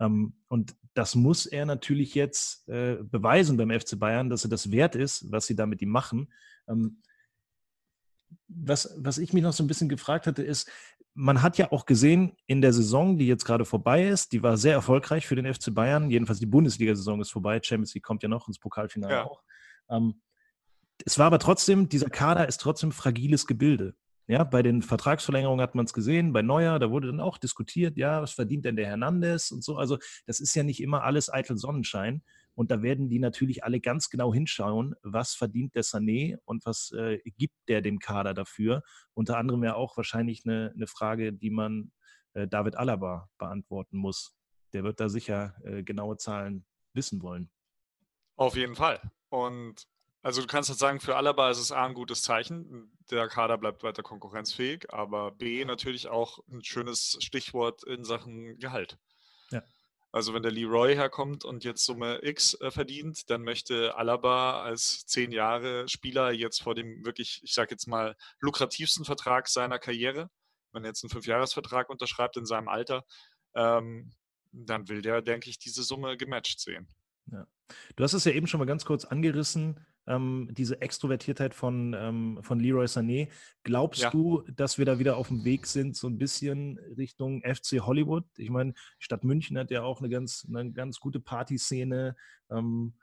Ähm, 0.00 0.34
und 0.48 0.76
das 0.94 1.14
muss 1.14 1.46
er 1.46 1.66
natürlich 1.66 2.14
jetzt 2.14 2.68
äh, 2.68 2.96
beweisen 3.02 3.56
beim 3.56 3.70
FC 3.70 3.98
Bayern, 3.98 4.30
dass 4.30 4.44
er 4.44 4.50
das 4.50 4.70
wert 4.70 4.94
ist, 4.94 5.30
was 5.30 5.46
sie 5.46 5.56
da 5.56 5.66
mit 5.66 5.82
ihm 5.82 5.90
machen. 5.90 6.32
Ähm, 6.68 7.02
was, 8.48 8.94
was 8.98 9.18
ich 9.18 9.32
mich 9.32 9.42
noch 9.42 9.52
so 9.52 9.64
ein 9.64 9.66
bisschen 9.66 9.88
gefragt 9.88 10.26
hatte, 10.26 10.42
ist, 10.42 10.70
man 11.14 11.42
hat 11.42 11.58
ja 11.58 11.70
auch 11.70 11.86
gesehen 11.86 12.36
in 12.46 12.60
der 12.60 12.72
Saison, 12.72 13.18
die 13.18 13.26
jetzt 13.26 13.44
gerade 13.44 13.64
vorbei 13.64 14.06
ist, 14.06 14.32
die 14.32 14.42
war 14.42 14.56
sehr 14.56 14.72
erfolgreich 14.72 15.26
für 15.26 15.36
den 15.36 15.52
FC 15.52 15.72
Bayern. 15.72 16.10
Jedenfalls 16.10 16.40
die 16.40 16.46
Bundesliga-Saison 16.46 17.20
ist 17.20 17.30
vorbei. 17.30 17.60
Champions 17.62 17.94
League 17.94 18.04
kommt 18.04 18.22
ja 18.22 18.28
noch 18.28 18.48
ins 18.48 18.58
Pokalfinale 18.58 19.14
ja. 19.14 19.24
auch. 19.24 19.42
Ähm, 19.88 20.20
es 21.04 21.18
war 21.18 21.26
aber 21.26 21.38
trotzdem, 21.38 21.88
dieser 21.88 22.10
Kader 22.10 22.48
ist 22.48 22.60
trotzdem 22.60 22.92
fragiles 22.92 23.46
Gebilde. 23.46 23.94
Ja, 24.26 24.42
bei 24.44 24.62
den 24.62 24.80
Vertragsverlängerungen 24.80 25.62
hat 25.62 25.74
man 25.74 25.84
es 25.84 25.92
gesehen, 25.92 26.32
bei 26.32 26.40
Neuer, 26.40 26.78
da 26.78 26.90
wurde 26.90 27.08
dann 27.08 27.20
auch 27.20 27.36
diskutiert, 27.36 27.98
ja, 27.98 28.22
was 28.22 28.32
verdient 28.32 28.64
denn 28.64 28.76
der 28.76 28.86
Hernandez 28.86 29.50
und 29.50 29.62
so. 29.62 29.76
Also, 29.76 29.98
das 30.26 30.40
ist 30.40 30.54
ja 30.54 30.62
nicht 30.62 30.80
immer 30.80 31.02
alles 31.02 31.32
eitel 31.32 31.58
Sonnenschein. 31.58 32.22
Und 32.54 32.70
da 32.70 32.82
werden 32.82 33.08
die 33.08 33.18
natürlich 33.18 33.64
alle 33.64 33.80
ganz 33.80 34.08
genau 34.10 34.32
hinschauen, 34.32 34.94
was 35.02 35.34
verdient 35.34 35.74
der 35.74 35.82
Sané 35.82 36.38
und 36.44 36.64
was 36.64 36.92
äh, 36.92 37.18
gibt 37.36 37.56
der 37.68 37.82
dem 37.82 37.98
Kader 37.98 38.32
dafür. 38.32 38.82
Unter 39.12 39.38
anderem 39.38 39.64
ja 39.64 39.74
auch 39.74 39.96
wahrscheinlich 39.96 40.42
eine, 40.46 40.72
eine 40.74 40.86
Frage, 40.86 41.32
die 41.32 41.50
man 41.50 41.92
äh, 42.32 42.46
David 42.46 42.76
Alaba 42.76 43.28
beantworten 43.38 43.98
muss. 43.98 44.34
Der 44.72 44.84
wird 44.84 45.00
da 45.00 45.08
sicher 45.08 45.56
äh, 45.64 45.82
genaue 45.82 46.16
Zahlen 46.16 46.64
wissen 46.92 47.20
wollen. 47.22 47.50
Auf 48.36 48.56
jeden 48.56 48.76
Fall. 48.76 49.00
Und 49.28 49.88
also 50.24 50.40
du 50.40 50.46
kannst 50.46 50.70
jetzt 50.70 50.78
sagen, 50.78 51.00
für 51.00 51.16
Alaba 51.16 51.50
ist 51.50 51.58
es 51.58 51.70
A 51.70 51.84
ein 51.84 51.92
gutes 51.92 52.22
Zeichen. 52.22 52.90
Der 53.10 53.28
Kader 53.28 53.58
bleibt 53.58 53.82
weiter 53.82 54.02
konkurrenzfähig, 54.02 54.90
aber 54.90 55.32
B 55.32 55.62
natürlich 55.66 56.08
auch 56.08 56.38
ein 56.50 56.64
schönes 56.64 57.18
Stichwort 57.20 57.84
in 57.84 58.04
Sachen 58.04 58.58
Gehalt. 58.58 58.96
Ja. 59.50 59.62
Also 60.12 60.32
wenn 60.32 60.42
der 60.42 60.50
Leroy 60.50 60.94
herkommt 60.94 61.44
und 61.44 61.62
jetzt 61.62 61.84
Summe 61.84 62.20
X 62.22 62.54
äh, 62.62 62.70
verdient, 62.70 63.28
dann 63.28 63.42
möchte 63.42 63.96
Alaba 63.96 64.62
als 64.62 65.04
zehn 65.04 65.30
Jahre 65.30 65.86
Spieler 65.88 66.32
jetzt 66.32 66.62
vor 66.62 66.74
dem 66.74 67.04
wirklich, 67.04 67.42
ich 67.44 67.52
sage 67.52 67.72
jetzt 67.72 67.86
mal, 67.86 68.16
lukrativsten 68.40 69.04
Vertrag 69.04 69.46
seiner 69.48 69.78
Karriere, 69.78 70.30
wenn 70.72 70.84
er 70.84 70.88
jetzt 70.88 71.04
einen 71.04 71.10
Fünfjahresvertrag 71.10 71.90
unterschreibt 71.90 72.38
in 72.38 72.46
seinem 72.46 72.68
Alter, 72.68 73.04
ähm, 73.54 74.14
dann 74.52 74.88
will 74.88 75.02
der, 75.02 75.20
denke 75.20 75.50
ich, 75.50 75.58
diese 75.58 75.82
Summe 75.82 76.16
gematcht 76.16 76.60
sehen. 76.60 76.88
Ja. 77.30 77.46
Du 77.96 78.04
hast 78.04 78.14
es 78.14 78.24
ja 78.24 78.32
eben 78.32 78.46
schon 78.46 78.58
mal 78.58 78.66
ganz 78.66 78.86
kurz 78.86 79.04
angerissen 79.04 79.84
ähm, 80.06 80.48
diese 80.52 80.80
Extrovertiertheit 80.80 81.54
von, 81.54 81.94
ähm, 81.98 82.38
von 82.42 82.60
Leroy 82.60 82.86
Sané. 82.86 83.28
Glaubst 83.62 84.02
ja. 84.02 84.10
du, 84.10 84.42
dass 84.54 84.78
wir 84.78 84.84
da 84.84 84.98
wieder 84.98 85.16
auf 85.16 85.28
dem 85.28 85.44
Weg 85.44 85.66
sind, 85.66 85.96
so 85.96 86.08
ein 86.08 86.18
bisschen 86.18 86.78
Richtung 86.96 87.42
FC 87.42 87.80
Hollywood? 87.80 88.24
Ich 88.36 88.50
meine, 88.50 88.74
Stadt 88.98 89.24
München 89.24 89.58
hat 89.58 89.70
ja 89.70 89.82
auch 89.82 90.00
eine 90.00 90.08
ganz, 90.08 90.46
eine 90.48 90.72
ganz 90.72 91.00
gute 91.00 91.20
Partyszene. 91.20 92.16
Ähm, 92.50 92.94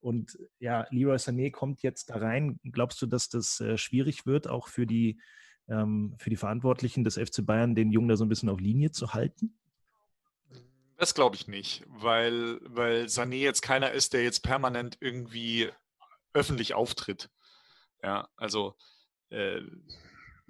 und 0.00 0.38
ja, 0.58 0.86
Leroy 0.90 1.16
Sané 1.16 1.50
kommt 1.50 1.82
jetzt 1.82 2.10
da 2.10 2.16
rein. 2.16 2.58
Glaubst 2.64 3.00
du, 3.02 3.06
dass 3.06 3.28
das 3.28 3.60
äh, 3.60 3.76
schwierig 3.76 4.26
wird, 4.26 4.48
auch 4.48 4.68
für 4.68 4.86
die, 4.86 5.20
ähm, 5.68 6.14
für 6.18 6.30
die 6.30 6.36
Verantwortlichen 6.36 7.04
des 7.04 7.16
FC 7.16 7.44
Bayern, 7.44 7.74
den 7.74 7.92
Jungen 7.92 8.08
da 8.08 8.16
so 8.16 8.24
ein 8.24 8.28
bisschen 8.28 8.48
auf 8.48 8.60
Linie 8.60 8.90
zu 8.90 9.12
halten? 9.12 9.56
Das 10.96 11.14
glaube 11.14 11.34
ich 11.34 11.48
nicht, 11.48 11.82
weil, 11.88 12.60
weil 12.62 13.06
Sané 13.06 13.36
jetzt 13.36 13.62
keiner 13.62 13.92
ist, 13.92 14.12
der 14.12 14.22
jetzt 14.22 14.42
permanent 14.42 14.98
irgendwie 15.00 15.70
öffentlich 16.32 16.74
auftritt. 16.74 17.30
Ja, 18.02 18.28
also 18.36 18.76
äh, 19.30 19.60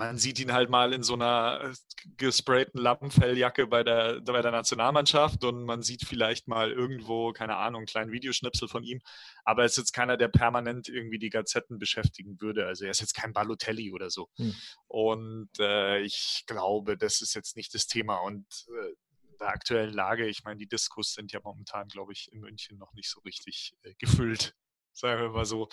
man 0.00 0.16
sieht 0.16 0.40
ihn 0.40 0.52
halt 0.52 0.70
mal 0.70 0.94
in 0.94 1.02
so 1.02 1.12
einer 1.12 1.60
äh, 1.62 1.74
gesprayten 2.16 2.80
Lappenfelljacke 2.80 3.66
bei 3.66 3.84
der, 3.84 4.22
bei 4.22 4.40
der 4.40 4.50
Nationalmannschaft 4.50 5.44
und 5.44 5.64
man 5.64 5.82
sieht 5.82 6.06
vielleicht 6.06 6.48
mal 6.48 6.72
irgendwo, 6.72 7.32
keine 7.32 7.56
Ahnung, 7.56 7.80
einen 7.80 7.86
kleinen 7.86 8.10
Videoschnipsel 8.10 8.66
von 8.66 8.82
ihm. 8.82 9.02
Aber 9.44 9.62
er 9.62 9.66
ist 9.66 9.76
jetzt 9.76 9.92
keiner, 9.92 10.16
der 10.16 10.28
permanent 10.28 10.88
irgendwie 10.88 11.18
die 11.18 11.28
Gazetten 11.28 11.78
beschäftigen 11.78 12.40
würde. 12.40 12.66
Also 12.66 12.86
er 12.86 12.92
ist 12.92 13.00
jetzt 13.00 13.14
kein 13.14 13.34
Balotelli 13.34 13.92
oder 13.92 14.08
so. 14.08 14.30
Hm. 14.36 14.54
Und 14.88 15.50
äh, 15.58 15.98
ich 16.00 16.44
glaube, 16.46 16.96
das 16.96 17.20
ist 17.20 17.34
jetzt 17.34 17.54
nicht 17.56 17.74
das 17.74 17.86
Thema. 17.86 18.16
Und 18.22 18.46
äh, 18.68 18.94
in 19.32 19.38
der 19.38 19.48
aktuellen 19.48 19.92
Lage, 19.92 20.26
ich 20.26 20.44
meine, 20.44 20.56
die 20.56 20.68
Diskus 20.68 21.12
sind 21.12 21.30
ja 21.30 21.40
momentan, 21.44 21.88
glaube 21.88 22.14
ich, 22.14 22.32
in 22.32 22.40
München 22.40 22.78
noch 22.78 22.94
nicht 22.94 23.10
so 23.10 23.20
richtig 23.20 23.74
äh, 23.82 23.92
gefüllt. 23.98 24.54
Sagen 25.00 25.22
wir 25.22 25.30
mal 25.30 25.46
so. 25.46 25.68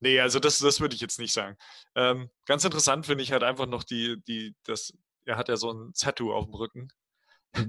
Nee, 0.00 0.18
also 0.20 0.40
das, 0.40 0.58
das 0.58 0.80
würde 0.80 0.94
ich 0.94 1.00
jetzt 1.00 1.20
nicht 1.20 1.32
sagen. 1.32 1.56
Ähm, 1.94 2.28
ganz 2.44 2.64
interessant 2.64 3.06
finde 3.06 3.22
ich 3.22 3.30
halt 3.30 3.44
einfach 3.44 3.66
noch 3.66 3.84
die, 3.84 4.20
die, 4.26 4.54
das, 4.64 4.92
er 5.24 5.36
hat 5.36 5.48
ja 5.48 5.56
so 5.56 5.72
ein 5.72 5.92
Tattoo 5.94 6.32
auf 6.32 6.46
dem 6.46 6.54
Rücken. 6.54 6.88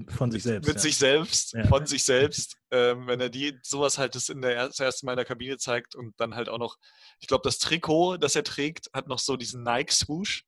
Von 0.08 0.32
sich 0.32 0.42
selbst. 0.42 0.66
Mit 0.66 0.76
ja. 0.76 0.82
sich 0.82 0.96
selbst, 0.96 1.52
ja. 1.52 1.64
von 1.68 1.86
sich 1.86 2.04
selbst. 2.04 2.56
Ähm, 2.72 3.06
wenn 3.06 3.20
er 3.20 3.28
die 3.28 3.56
sowas 3.62 3.98
halt 3.98 4.16
das 4.16 4.28
in 4.28 4.42
der 4.42 4.66
das 4.66 4.80
erste 4.80 5.06
Mal 5.06 5.12
in 5.12 5.18
der 5.18 5.24
Kabine 5.24 5.58
zeigt 5.58 5.94
und 5.94 6.12
dann 6.18 6.34
halt 6.34 6.48
auch 6.48 6.58
noch, 6.58 6.76
ich 7.20 7.28
glaube, 7.28 7.42
das 7.44 7.58
Trikot, 7.58 8.16
das 8.16 8.34
er 8.34 8.42
trägt, 8.42 8.90
hat 8.92 9.06
noch 9.06 9.20
so 9.20 9.36
diesen 9.36 9.62
Nike-Swoosh. 9.62 10.44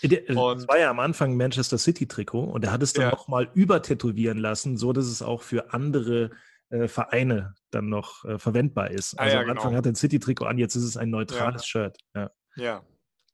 Äh, 0.00 0.22
das 0.26 0.66
war 0.66 0.78
ja 0.78 0.90
am 0.90 0.98
Anfang 0.98 1.36
Manchester 1.36 1.76
City-Trikot 1.76 2.44
und 2.44 2.64
er 2.64 2.72
hat 2.72 2.82
es 2.82 2.94
dann 2.94 3.04
ja. 3.04 3.10
nochmal 3.10 3.50
übertätowieren 3.54 4.38
lassen, 4.38 4.78
so 4.78 4.94
dass 4.94 5.04
es 5.04 5.20
auch 5.20 5.42
für 5.42 5.74
andere 5.74 6.30
äh, 6.70 6.88
Vereine 6.88 7.54
dann 7.70 7.88
noch 7.88 8.24
äh, 8.24 8.38
verwendbar 8.38 8.90
ist. 8.90 9.18
Ah 9.18 9.24
also 9.24 9.36
ah, 9.36 9.40
ja, 9.40 9.44
am 9.44 9.50
Anfang 9.50 9.70
genau. 9.70 9.78
hat 9.78 9.86
er 9.86 9.92
ein 9.92 9.96
City-Trikot 9.96 10.46
an, 10.46 10.58
jetzt 10.58 10.74
ist 10.74 10.84
es 10.84 10.96
ein 10.96 11.10
neutrales 11.10 11.62
ja. 11.62 11.66
Shirt. 11.66 11.98
Ja. 12.14 12.30
ja, 12.56 12.82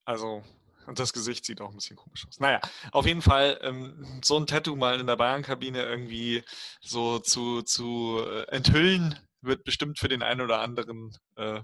also 0.05 0.43
und 0.87 0.99
das 0.99 1.13
Gesicht 1.13 1.45
sieht 1.45 1.61
auch 1.61 1.71
ein 1.71 1.77
bisschen 1.77 1.97
komisch 1.97 2.27
aus. 2.29 2.39
Naja, 2.39 2.61
auf 2.93 3.07
jeden 3.07 3.23
Fall 3.23 3.59
ähm, 3.63 4.21
so 4.23 4.37
ein 4.37 4.47
Tattoo 4.47 4.77
mal 4.77 5.01
in 5.01 5.07
der 5.07 5.17
Bayern-Kabine 5.17 5.83
irgendwie 5.83 6.45
so 6.81 7.19
zu, 7.19 7.63
zu 7.63 8.21
äh, 8.25 8.45
enthüllen, 8.55 9.19
wird 9.41 9.65
bestimmt 9.65 9.99
für 9.99 10.09
den 10.09 10.23
einen 10.23 10.41
oder 10.41 10.61
anderen 10.61 11.17
äh, 11.37 11.61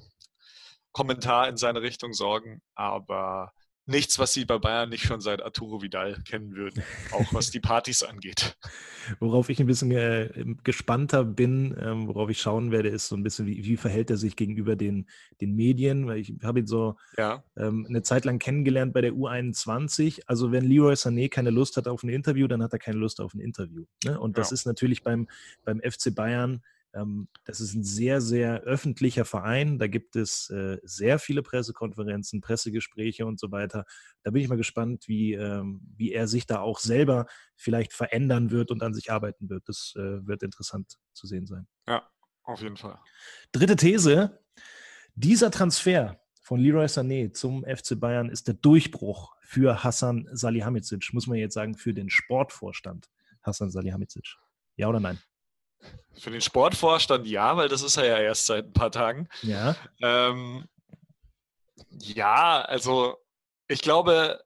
Kommentar 0.93 1.49
in 1.49 1.57
seine 1.57 1.83
Richtung 1.83 2.13
sorgen. 2.13 2.63
Aber 2.75 3.53
nichts, 3.87 4.19
was 4.19 4.33
sie 4.33 4.45
bei 4.45 4.59
Bayern 4.59 4.91
nicht 4.91 5.05
schon 5.05 5.21
seit 5.21 5.43
Arturo 5.43 5.83
Vidal 5.83 6.17
kennen 6.29 6.55
würden, 6.55 6.83
auch 7.11 7.33
was 7.33 7.51
die 7.51 7.61
Partys 7.61 8.03
angeht. 8.03 8.57
Worauf 9.21 9.49
ich 9.49 9.59
ein 9.59 9.67
bisschen 9.67 9.91
äh, 9.91 10.31
gespannter 10.63 11.25
bin, 11.25 11.77
ähm, 11.81 12.07
worauf 12.07 12.31
ich 12.31 12.41
schauen 12.41 12.71
werde, 12.71 12.89
ist 12.89 13.09
so 13.09 13.17
ein 13.17 13.25
bisschen, 13.25 13.47
wie, 13.47 13.65
wie 13.65 13.77
verhält 13.77 14.11
er 14.11 14.17
sich 14.17 14.37
gegenüber 14.37 14.77
den, 14.77 15.09
den 15.41 15.57
Medien, 15.57 16.07
weil 16.07 16.19
ich 16.19 16.35
habe 16.45 16.61
ihn 16.61 16.69
so 16.69 16.97
ja. 17.19 17.43
ähm, 17.57 17.85
eine 17.89 18.03
Zeit 18.03 18.25
lang 18.25 18.39
kennengelernt 18.39 18.93
bei 18.93 19.01
der 19.01 19.13
U21. 19.13 20.23
Also 20.27 20.53
wenn 20.53 20.65
Leroy 20.65 20.95
Sané 20.95 21.29
keine 21.29 21.51
Lust 21.51 21.77
hat 21.77 21.89
auf 21.89 22.05
ein 22.05 22.11
Interview, 22.11 22.47
dann 22.47 22.63
hat 22.63 22.73
er 22.73 22.79
keine 22.79 22.99
Lust 22.99 23.21
auf 23.21 23.35
ein 23.35 23.41
Interview. 23.41 23.87
Ne? 24.05 24.21
Und 24.21 24.39
das 24.39 24.51
ja. 24.51 24.55
ist 24.55 24.67
natürlich 24.67 25.03
beim, 25.03 25.29
beim 25.65 25.81
FC 25.81 26.15
Bayern 26.15 26.63
das 26.93 27.61
ist 27.61 27.75
ein 27.75 27.85
sehr, 27.85 28.21
sehr 28.21 28.61
öffentlicher 28.61 29.25
Verein. 29.25 29.79
Da 29.79 29.87
gibt 29.87 30.15
es 30.15 30.51
äh, 30.51 30.79
sehr 30.83 31.19
viele 31.19 31.43
Pressekonferenzen, 31.43 32.43
Pressegespräche 32.43 33.25
und 33.25 33.41
so 33.41 33.51
weiter. 33.51 33.87
Da 34.23 34.31
bin 34.31 34.43
ich 34.43 34.49
mal 34.49 34.57
gespannt, 34.57 35.09
wie, 35.09 35.33
ähm, 35.33 35.81
wie 35.97 36.13
er 36.13 36.29
sich 36.29 36.47
da 36.47 36.61
auch 36.61 36.79
selber 36.79 37.27
vielleicht 37.57 37.95
verändern 37.95 38.51
wird 38.51 38.71
und 38.71 38.83
an 38.83 38.93
sich 38.93 39.11
arbeiten 39.11 39.49
wird. 39.49 39.69
Das 39.69 39.95
äh, 39.97 40.27
wird 40.27 40.43
interessant 40.43 40.99
zu 41.15 41.27
sehen 41.27 41.47
sein. 41.47 41.67
Ja, 41.89 42.07
auf 42.43 42.61
jeden 42.61 42.77
Fall. 42.77 42.99
Dritte 43.53 43.77
These. 43.77 44.39
Dieser 45.15 45.51
Transfer 45.51 46.21
von 46.43 46.61
Leroy 46.61 46.87
Sané 46.87 47.33
zum 47.33 47.65
FC 47.65 47.99
Bayern 47.99 48.29
ist 48.29 48.49
der 48.49 48.55
Durchbruch 48.55 49.35
für 49.41 49.83
Hassan 49.83 50.29
Salihamidzic, 50.33 51.15
muss 51.15 51.27
man 51.27 51.39
jetzt 51.39 51.55
sagen, 51.55 51.77
für 51.77 51.95
den 51.95 52.11
Sportvorstand 52.11 53.09
Hassan 53.43 53.71
Salihamidzic. 53.71 54.37
Ja 54.77 54.89
oder 54.89 55.01
nein? 55.01 55.19
Für 56.19 56.31
den 56.31 56.41
Sportvorstand 56.41 57.27
ja, 57.27 57.57
weil 57.57 57.69
das 57.69 57.83
ist 57.83 57.97
er 57.97 58.07
ja 58.07 58.19
erst 58.19 58.47
seit 58.47 58.67
ein 58.67 58.73
paar 58.73 58.91
Tagen. 58.91 59.29
Ja. 59.43 59.77
Ähm, 60.01 60.67
ja, 61.91 62.61
also 62.63 63.17
ich 63.69 63.83
glaube, 63.83 64.41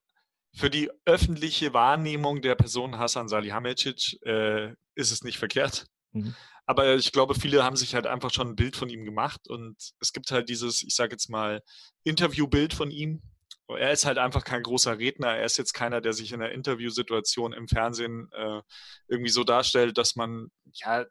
für 0.54 0.70
die 0.70 0.90
öffentliche 1.04 1.74
Wahrnehmung 1.74 2.40
der 2.40 2.54
Person 2.54 2.98
Hassan 2.98 3.28
Salihamidzic 3.28 4.18
äh, 4.24 4.72
ist 4.94 5.10
es 5.10 5.22
nicht 5.22 5.38
verkehrt. 5.38 5.86
Mhm. 6.12 6.34
Aber 6.64 6.96
ich 6.96 7.12
glaube, 7.12 7.34
viele 7.34 7.62
haben 7.62 7.76
sich 7.76 7.94
halt 7.94 8.06
einfach 8.06 8.32
schon 8.32 8.48
ein 8.48 8.56
Bild 8.56 8.74
von 8.74 8.88
ihm 8.88 9.04
gemacht 9.04 9.48
und 9.48 9.76
es 10.00 10.12
gibt 10.12 10.30
halt 10.32 10.48
dieses, 10.48 10.82
ich 10.82 10.94
sage 10.96 11.12
jetzt 11.12 11.28
mal, 11.28 11.62
Interviewbild 12.04 12.74
von 12.74 12.90
ihm. 12.90 13.22
Er 13.68 13.92
ist 13.92 14.04
halt 14.04 14.18
einfach 14.18 14.44
kein 14.44 14.62
großer 14.62 14.98
Redner. 14.98 15.36
Er 15.36 15.44
ist 15.44 15.58
jetzt 15.58 15.74
keiner, 15.74 16.00
der 16.00 16.12
sich 16.12 16.32
in 16.32 16.40
einer 16.40 16.52
Interviewsituation 16.52 17.52
im 17.52 17.68
Fernsehen 17.68 18.28
äh, 18.32 18.62
irgendwie 19.08 19.30
so 19.30 19.44
darstellt, 19.44 19.98
dass 19.98 20.16
man 20.16 20.48
ja 20.72 21.04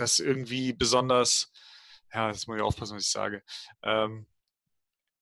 das 0.00 0.20
irgendwie 0.20 0.72
besonders, 0.72 1.52
ja, 2.12 2.28
jetzt 2.30 2.46
muss 2.46 2.56
ich 2.56 2.62
aufpassen, 2.62 2.96
was 2.96 3.04
ich 3.04 3.10
sage. 3.10 3.42
Ähm, 3.82 4.26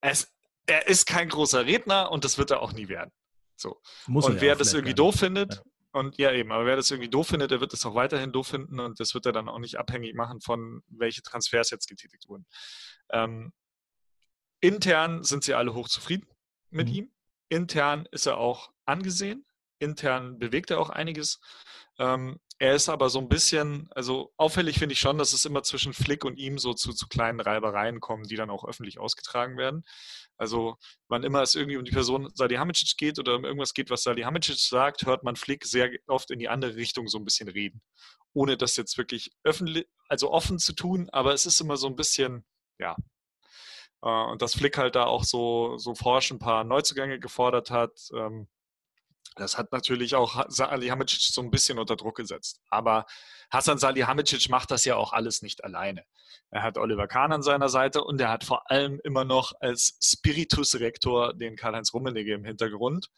es, 0.00 0.33
er 0.66 0.87
ist 0.87 1.06
kein 1.06 1.28
großer 1.28 1.66
Redner 1.66 2.11
und 2.11 2.25
das 2.25 2.38
wird 2.38 2.50
er 2.50 2.61
auch 2.61 2.73
nie 2.73 2.88
werden. 2.88 3.12
So. 3.56 3.80
Muss 4.06 4.26
und 4.26 4.40
wer 4.40 4.54
das 4.54 4.75
irgendwie 4.75 4.95
doof 4.95 5.16
findet, 5.16 5.54
ja. 5.54 5.62
und 5.92 6.18
ja 6.18 6.33
eben, 6.33 6.52
aber 6.52 6.66
wer 6.66 6.76
das 6.76 6.90
irgendwie 6.90 7.11
doof 7.11 7.28
findet, 7.28 7.50
der 7.50 7.61
wird 7.61 7.73
es 7.73 7.85
auch 7.87 7.95
weiterhin 7.95 8.33
doof 8.33 8.49
finden 8.49 8.80
und 8.80 9.00
das 9.00 9.14
wird 9.14 9.26
er 9.26 9.33
dann 9.33 9.49
auch 9.49 9.59
nicht 9.59 9.78
abhängig 9.78 10.14
machen 10.14 10.40
von, 10.40 10.83
welche 10.88 11.23
Transfers 11.23 11.71
jetzt 11.71 11.88
getätigt 11.88 12.28
wurden. 12.28 12.47
Ähm, 13.11 13.52
intern 14.61 15.25
sind 15.25 15.45
sie 15.45 15.54
alle 15.54 15.75
hochzufrieden 15.75 16.28
mit 16.71 16.88
mhm. 16.88 16.95
ihm. 16.95 17.12
Intern 17.49 18.06
ist 18.11 18.26
er 18.26 18.38
auch 18.38 18.73
angesehen. 18.85 19.47
Intern 19.78 20.38
bewegt 20.38 20.71
er 20.71 20.80
auch 20.80 20.90
einiges. 20.90 21.40
Ähm, 21.99 22.40
er 22.59 22.75
ist 22.75 22.89
aber 22.89 23.11
so 23.11 23.19
ein 23.19 23.29
bisschen, 23.29 23.89
also 23.95 24.33
auffällig 24.37 24.79
finde 24.79 24.95
ich 24.95 25.01
schon, 25.01 25.19
dass 25.19 25.35
es 25.35 25.45
immer 25.45 25.63
zwischen 25.63 25.93
Flick 25.93 26.25
und 26.25 26.39
ihm 26.39 26.59
so 26.59 26.73
zu, 26.73 26.93
zu 26.93 27.07
kleinen 27.07 27.41
Reibereien 27.41 28.01
kommen, 28.01 28.25
die 28.25 28.37
dann 28.37 28.49
auch 28.49 28.65
öffentlich 28.65 28.99
ausgetragen 28.99 29.59
werden. 29.59 29.85
Also 30.39 30.77
wann 31.09 31.23
immer 31.23 31.43
es 31.43 31.55
irgendwie 31.55 31.77
um 31.77 31.85
die 31.85 31.93
Person 31.93 32.31
Salihamidzic 32.35 32.97
geht 32.97 33.19
oder 33.19 33.37
um 33.37 33.45
irgendwas 33.45 33.75
geht, 33.75 33.91
was 33.91 34.05
Salihamidzic 34.05 34.59
sagt, 34.59 35.05
hört 35.07 35.23
man 35.23 35.37
Flick 35.37 35.65
sehr 35.67 35.91
oft 36.07 36.31
in 36.31 36.39
die 36.39 36.49
andere 36.49 36.77
Richtung 36.77 37.09
so 37.09 37.19
ein 37.19 37.25
bisschen 37.25 37.49
reden. 37.49 37.83
Ohne 38.33 38.57
das 38.57 38.77
jetzt 38.77 38.97
wirklich 38.97 39.33
öffentlich, 39.45 39.87
also 40.09 40.31
offen 40.31 40.59
zu 40.59 40.73
tun, 40.73 41.11
aber 41.11 41.35
es 41.35 41.45
ist 41.45 41.61
immer 41.61 41.77
so 41.77 41.89
ein 41.89 41.97
bisschen, 41.97 42.47
ja. 42.79 42.97
Äh, 44.03 44.09
und 44.09 44.41
dass 44.41 44.55
Flick 44.55 44.79
halt 44.79 44.95
da 44.95 45.05
auch 45.05 45.25
so, 45.25 45.77
so 45.79 45.95
forsch 45.95 46.31
ein 46.31 46.39
paar 46.39 46.65
Neuzugänge 46.65 47.19
gefordert 47.21 47.71
hat, 47.71 48.09
ähm, 48.15 48.49
das 49.37 49.59
hat 49.59 49.71
natürlich 49.73 50.14
auch 50.14 50.45
Salihamidzic 50.49 51.21
so 51.21 51.43
ein 51.43 51.50
bisschen 51.50 51.78
unter 51.78 51.97
Druck 51.97 52.16
gesetzt. 52.16 52.61
Aber 52.69 53.07
Hassan 53.50 53.78
Salihamidzic 53.78 54.49
macht 54.49 54.71
das 54.71 54.85
ja 54.85 54.97
auch 54.97 55.12
alles 55.12 55.43
nicht 55.43 55.62
alleine. 55.62 56.05
Er 56.50 56.62
hat 56.62 56.78
Oliver 56.78 57.07
Kahn 57.07 57.33
an 57.33 57.43
seiner 57.43 57.69
Seite 57.69 58.02
und 58.02 58.21
er 58.21 58.31
hat 58.31 58.45
vor 58.45 58.71
allem 58.71 59.00
immer 59.05 59.25
noch 59.25 59.52
als 59.61 59.99
Spiritus 60.02 60.81
Rector 60.81 61.35
den 61.35 61.57
Karl-Heinz 61.57 61.93
Rummenigge 61.93 62.35
im 62.35 62.45
Hintergrund. 62.45 63.11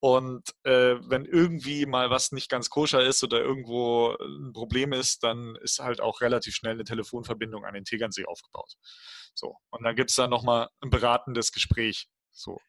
Und 0.00 0.54
äh, 0.62 0.94
wenn 1.08 1.24
irgendwie 1.24 1.84
mal 1.84 2.08
was 2.08 2.30
nicht 2.30 2.48
ganz 2.48 2.70
koscher 2.70 3.02
ist 3.02 3.24
oder 3.24 3.40
irgendwo 3.40 4.16
ein 4.20 4.52
Problem 4.52 4.92
ist, 4.92 5.24
dann 5.24 5.56
ist 5.56 5.80
halt 5.80 6.00
auch 6.00 6.20
relativ 6.20 6.54
schnell 6.54 6.74
eine 6.74 6.84
Telefonverbindung 6.84 7.64
an 7.64 7.74
den 7.74 7.84
Tegernsee 7.84 8.24
aufgebaut. 8.26 8.74
So, 9.34 9.56
und 9.70 9.82
dann 9.82 9.96
gibt 9.96 10.10
es 10.10 10.16
da 10.16 10.28
nochmal 10.28 10.68
ein 10.80 10.90
beratendes 10.90 11.50
Gespräch. 11.50 12.08
So. 12.32 12.60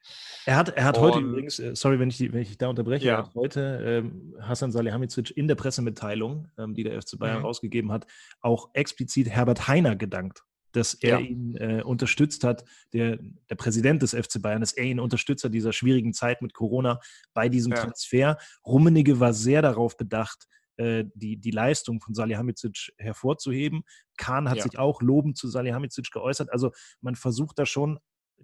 Er 0.46 0.56
hat, 0.56 0.70
er 0.70 0.84
hat 0.84 0.98
heute 0.98 1.20
übrigens, 1.20 1.60
äh, 1.60 1.75
sorry, 1.75 2.00
wenn 2.00 2.10
ich, 2.10 2.20
wenn 2.20 2.42
ich 2.42 2.58
da 2.58 2.70
unterbreche, 2.70 3.06
ja. 3.06 3.13
er 3.13 3.18
hat 3.20 3.36
heute 3.36 3.82
ähm, 3.86 4.36
Hassan 4.42 4.72
Salihamidzic 4.72 5.36
in 5.38 5.48
der 5.48 5.56
Pressemitteilung, 5.56 6.50
ähm, 6.58 6.74
die 6.74 6.84
der 6.84 7.00
FC 7.00 7.20
Bayern 7.20 7.39
mhm. 7.39 7.46
rausgegeben 7.46 7.92
hat, 7.92 8.08
auch 8.42 8.70
explizit 8.74 9.30
Herbert 9.30 9.68
Heiner 9.68 9.96
gedankt, 9.96 10.44
dass 10.72 10.96
er 10.96 11.20
ja. 11.20 11.25
ihn 11.25 11.56
äh, 11.58 11.84
unterstützt 11.84 12.44
hat, 12.44 12.66
der, 12.94 13.20
der 13.50 13.56
Präsident 13.56 14.01
des 14.01 14.16
FC 14.16 14.42
Bayern, 14.42 14.62
dass 14.62 14.74
er 14.74 14.86
ihn 14.86 15.00
unterstützt 15.00 15.44
hat 15.44 15.54
dieser 15.54 15.74
schwierigen 15.74 16.13
Zeit 16.13 16.42
mit 16.42 16.54
Corona 16.54 17.00
bei 17.34 17.48
diesem 17.48 17.74
ja. 17.74 17.80
Transfer. 17.80 18.38
Rummenigge 18.66 19.20
war 19.20 19.34
sehr 19.34 19.62
darauf 19.62 19.98
bedacht, 19.98 20.48
äh, 20.78 21.06
die, 21.13 21.38
die 21.38 21.51
Leistung 21.51 22.00
von 22.00 22.13
Salihamidzic 22.13 22.94
hervorzuheben. 22.98 23.84
Kahn 24.18 24.50
hat 24.50 24.58
ja. 24.58 24.63
sich 24.63 24.80
auch 24.80 25.01
lobend 25.01 25.38
zu 25.38 25.48
Salihamidzic 25.48 26.10
geäußert. 26.12 26.51
Also 26.51 26.72
man 27.01 27.16
versucht 27.16 27.60
da 27.60 27.66
schon 27.66 28.00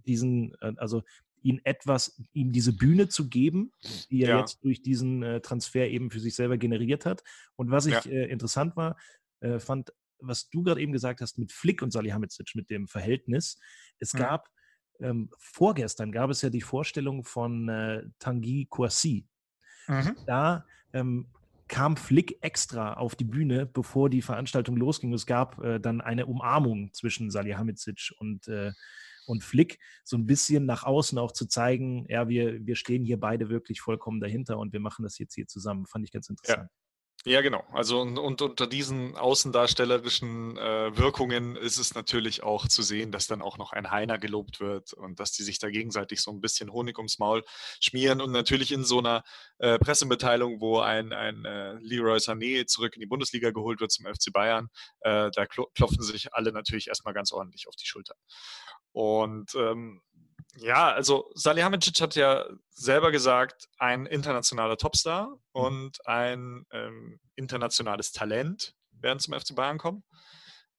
diesen, 0.06 0.54
äh, 0.62 0.74
also 0.78 1.04
ihn 1.42 1.62
etwas, 1.64 2.20
ihm 2.34 2.52
diese 2.52 2.74
Bühne 2.74 3.08
zu 3.08 3.30
geben, 3.30 3.72
die 4.10 4.24
er 4.24 4.30
ja. 4.30 4.40
jetzt 4.40 4.64
durch 4.64 4.82
diesen 4.82 5.22
äh, 5.22 5.42
Transfer 5.42 5.88
eben 5.88 6.10
für 6.10 6.20
sich 6.20 6.36
selber 6.36 6.58
generiert 6.58 7.06
hat. 7.06 7.24
Und 7.56 7.70
was 7.70 7.86
ich 7.86 7.94
ja. 7.94 8.02
äh, 8.06 8.26
interessant 8.26 8.76
war, 8.76 8.98
äh, 9.42 9.60
fand, 9.60 9.94
was 10.20 10.50
du 10.50 10.64
gerade 10.64 10.82
eben 10.82 10.92
gesagt 10.92 11.22
hast 11.22 11.38
mit 11.38 11.52
Flick 11.52 11.84
und 11.84 11.92
Salihamidzic, 11.92 12.56
mit 12.56 12.70
dem 12.72 12.88
Verhältnis. 12.88 13.60
Es 14.00 14.14
mhm. 14.14 14.20
gab 14.20 14.50
ähm, 15.00 15.30
vorgestern 15.38 16.12
gab 16.12 16.30
es 16.30 16.42
ja 16.42 16.50
die 16.50 16.62
Vorstellung 16.62 17.24
von 17.24 17.70
äh, 17.70 18.04
Tanguy 18.20 18.66
Kouassi. 18.70 19.28
Mhm. 19.88 20.16
Da 20.26 20.66
ähm, 20.94 21.28
kam 21.68 21.98
Flick 21.98 22.38
extra 22.42 22.94
auf 22.94 23.16
die 23.16 23.26
Bühne, 23.26 23.66
bevor 23.66 24.10
die 24.10 24.22
Veranstaltung 24.22 24.78
losging. 24.78 25.14
Es 25.14 25.26
gab 25.26 25.62
äh, 25.64 25.80
dann 25.80 26.02
eine 26.02 26.26
Umarmung 26.26 26.94
zwischen 26.94 27.32
Salihamidzic 27.32 28.14
und 28.20 28.48
äh, 28.48 28.72
und 29.26 29.44
Flick 29.44 29.80
so 30.04 30.18
ein 30.18 30.26
bisschen 30.26 30.66
nach 30.66 30.84
außen 30.84 31.18
auch 31.18 31.32
zu 31.32 31.48
zeigen, 31.48 32.06
ja, 32.10 32.28
wir, 32.28 32.66
wir 32.66 32.76
stehen 32.76 33.04
hier 33.04 33.20
beide 33.20 33.50
wirklich 33.50 33.82
vollkommen 33.82 34.20
dahinter 34.20 34.58
und 34.58 34.74
wir 34.74 34.80
machen 34.80 35.04
das 35.04 35.18
jetzt 35.18 35.36
hier 35.36 35.48
zusammen. 35.48 35.86
Fand 35.86 36.06
ich 36.06 36.12
ganz 36.12 36.30
interessant. 36.30 36.70
Ja, 36.72 36.85
genau. 37.42 37.64
Also 37.72 38.02
und, 38.02 38.20
und 38.20 38.44
unter 38.44 38.68
diesen 38.68 39.18
außendarstellerischen 39.18 40.58
äh, 40.58 40.96
Wirkungen 40.96 41.56
ist 41.56 41.80
es 41.80 41.96
natürlich 41.96 42.44
auch 42.44 42.68
zu 42.68 42.84
sehen, 42.84 43.12
dass 43.12 43.26
dann 43.26 43.42
auch 43.42 43.58
noch 43.58 43.74
ein 43.74 43.90
Heiner 43.90 44.20
gelobt 44.20 44.60
wird 44.60 44.94
und 44.94 45.20
dass 45.20 45.32
die 45.32 45.42
sich 45.42 45.58
da 45.58 45.72
gegenseitig 45.72 46.22
so 46.22 46.30
ein 46.30 46.40
bisschen 46.40 46.72
Honig 46.72 47.00
ums 47.00 47.18
Maul 47.18 47.44
schmieren 47.82 48.22
und 48.22 48.32
natürlich 48.32 48.72
in 48.72 48.84
so 48.84 49.00
einer 49.00 49.24
äh, 49.58 49.80
Pressemitteilung, 49.80 50.62
wo 50.62 50.82
ein, 50.82 51.14
ein 51.14 51.46
äh, 51.46 51.74
Leroy 51.80 52.18
Sané 52.18 52.68
zurück 52.68 52.96
in 52.96 53.00
die 53.00 53.08
Bundesliga 53.08 53.50
geholt 53.50 53.82
wird 53.82 53.92
zum 53.92 54.06
FC 54.06 54.32
Bayern, 54.32 54.70
äh, 55.00 55.32
da 55.34 55.48
klopfen 55.48 56.04
sich 56.04 56.32
alle 56.36 56.52
natürlich 56.52 56.90
erstmal 56.90 57.16
ganz 57.16 57.32
ordentlich 57.32 57.68
auf 57.68 57.76
die 57.76 57.88
Schulter. 57.88 58.14
Und 58.92 59.56
ähm, 59.56 60.04
ja, 60.58 60.92
also 60.92 61.32
Salihamidzic 61.36 62.00
hat 62.02 62.16
ja 62.16 62.46
selber 62.70 63.12
gesagt, 63.12 63.68
ein 63.78 64.06
internationaler 64.06 64.78
Topstar 64.78 65.28
mhm. 65.28 65.38
und 65.52 66.08
ein 66.08 66.66
ähm, 66.72 67.20
internationales 67.36 68.12
Talent 68.12 68.76
werden 68.92 69.20
zum 69.20 69.34
FC 69.34 69.56
Bayern 69.56 69.78
kommen. 69.78 70.04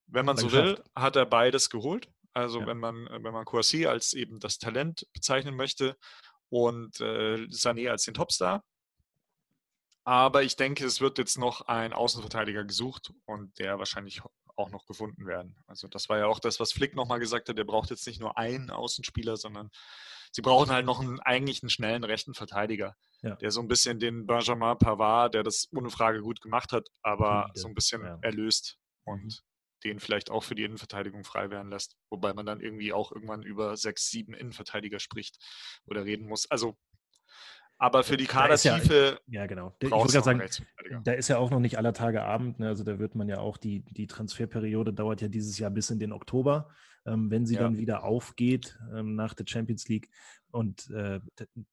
Wenn 0.06 0.24
man 0.24 0.36
so 0.36 0.52
will, 0.52 0.82
hat 0.94 1.16
er 1.16 1.26
beides 1.26 1.68
geholt. 1.70 2.08
Also 2.32 2.60
ja. 2.60 2.66
wenn 2.66 2.78
man 2.78 3.08
wenn 3.10 3.32
man 3.32 3.44
Kouassi 3.44 3.86
als 3.86 4.12
eben 4.12 4.40
das 4.40 4.58
Talent 4.58 5.06
bezeichnen 5.12 5.56
möchte 5.56 5.96
und 6.48 7.00
äh, 7.00 7.46
Sané 7.48 7.90
als 7.90 8.04
den 8.04 8.14
Topstar. 8.14 8.62
Aber 10.04 10.44
ich 10.44 10.54
denke, 10.54 10.84
es 10.84 11.00
wird 11.00 11.18
jetzt 11.18 11.36
noch 11.36 11.62
ein 11.62 11.92
Außenverteidiger 11.92 12.64
gesucht 12.64 13.12
und 13.24 13.58
der 13.58 13.78
wahrscheinlich 13.78 14.22
auch 14.56 14.70
noch 14.70 14.86
gefunden 14.86 15.26
werden. 15.26 15.56
Also 15.66 15.88
das 15.88 16.08
war 16.08 16.18
ja 16.18 16.26
auch 16.26 16.40
das, 16.40 16.58
was 16.60 16.72
Flick 16.72 16.94
nochmal 16.94 17.18
gesagt 17.18 17.48
hat, 17.48 17.58
der 17.58 17.64
braucht 17.64 17.90
jetzt 17.90 18.06
nicht 18.06 18.20
nur 18.20 18.36
einen 18.38 18.70
Außenspieler, 18.70 19.36
sondern 19.36 19.70
sie 20.32 20.42
brauchen 20.42 20.70
halt 20.70 20.86
noch 20.86 21.00
einen, 21.00 21.20
eigentlich 21.20 21.62
einen 21.62 21.70
schnellen 21.70 22.04
rechten 22.04 22.34
Verteidiger, 22.34 22.96
ja. 23.22 23.36
der 23.36 23.50
so 23.50 23.60
ein 23.60 23.68
bisschen 23.68 23.98
den 23.98 24.26
Benjamin 24.26 24.78
Pavard, 24.78 25.34
der 25.34 25.42
das 25.42 25.68
ohne 25.72 25.90
Frage 25.90 26.20
gut 26.20 26.40
gemacht 26.40 26.72
hat, 26.72 26.88
aber 27.02 27.50
so 27.54 27.68
ein 27.68 27.74
bisschen 27.74 28.02
ja. 28.02 28.18
erlöst 28.22 28.78
und 29.04 29.24
mhm. 29.24 29.34
den 29.84 30.00
vielleicht 30.00 30.30
auch 30.30 30.42
für 30.42 30.54
die 30.54 30.64
Innenverteidigung 30.64 31.24
frei 31.24 31.50
werden 31.50 31.70
lässt. 31.70 31.96
Wobei 32.10 32.32
man 32.32 32.46
dann 32.46 32.60
irgendwie 32.60 32.92
auch 32.92 33.12
irgendwann 33.12 33.42
über 33.42 33.76
sechs, 33.76 34.08
sieben 34.10 34.34
Innenverteidiger 34.34 34.98
spricht 34.98 35.38
oder 35.84 36.04
reden 36.04 36.26
muss. 36.26 36.50
Also 36.50 36.76
aber 37.78 38.04
für 38.04 38.16
die 38.16 38.26
Kadertiefe. 38.26 39.20
Ja, 39.26 39.40
ja, 39.40 39.46
genau. 39.46 39.74
Ich 39.80 39.90
wollte 39.90 40.22
sagen, 40.22 40.42
da 41.04 41.12
ist 41.12 41.28
ja 41.28 41.38
auch 41.38 41.50
noch 41.50 41.60
nicht 41.60 41.78
aller 41.78 41.92
Tage 41.92 42.22
Abend. 42.22 42.58
Ne? 42.58 42.68
Also 42.68 42.84
da 42.84 42.98
wird 42.98 43.14
man 43.14 43.28
ja 43.28 43.38
auch, 43.38 43.56
die, 43.56 43.80
die 43.84 44.06
Transferperiode 44.06 44.92
dauert 44.92 45.20
ja 45.20 45.28
dieses 45.28 45.58
Jahr 45.58 45.70
bis 45.70 45.90
in 45.90 45.98
den 45.98 46.12
Oktober, 46.12 46.70
ähm, 47.04 47.30
wenn 47.30 47.44
sie 47.44 47.54
ja. 47.56 47.62
dann 47.62 47.76
wieder 47.76 48.04
aufgeht 48.04 48.78
ähm, 48.94 49.14
nach 49.14 49.34
der 49.34 49.46
Champions 49.46 49.88
League. 49.88 50.08
Und 50.50 50.90
äh, 50.90 51.20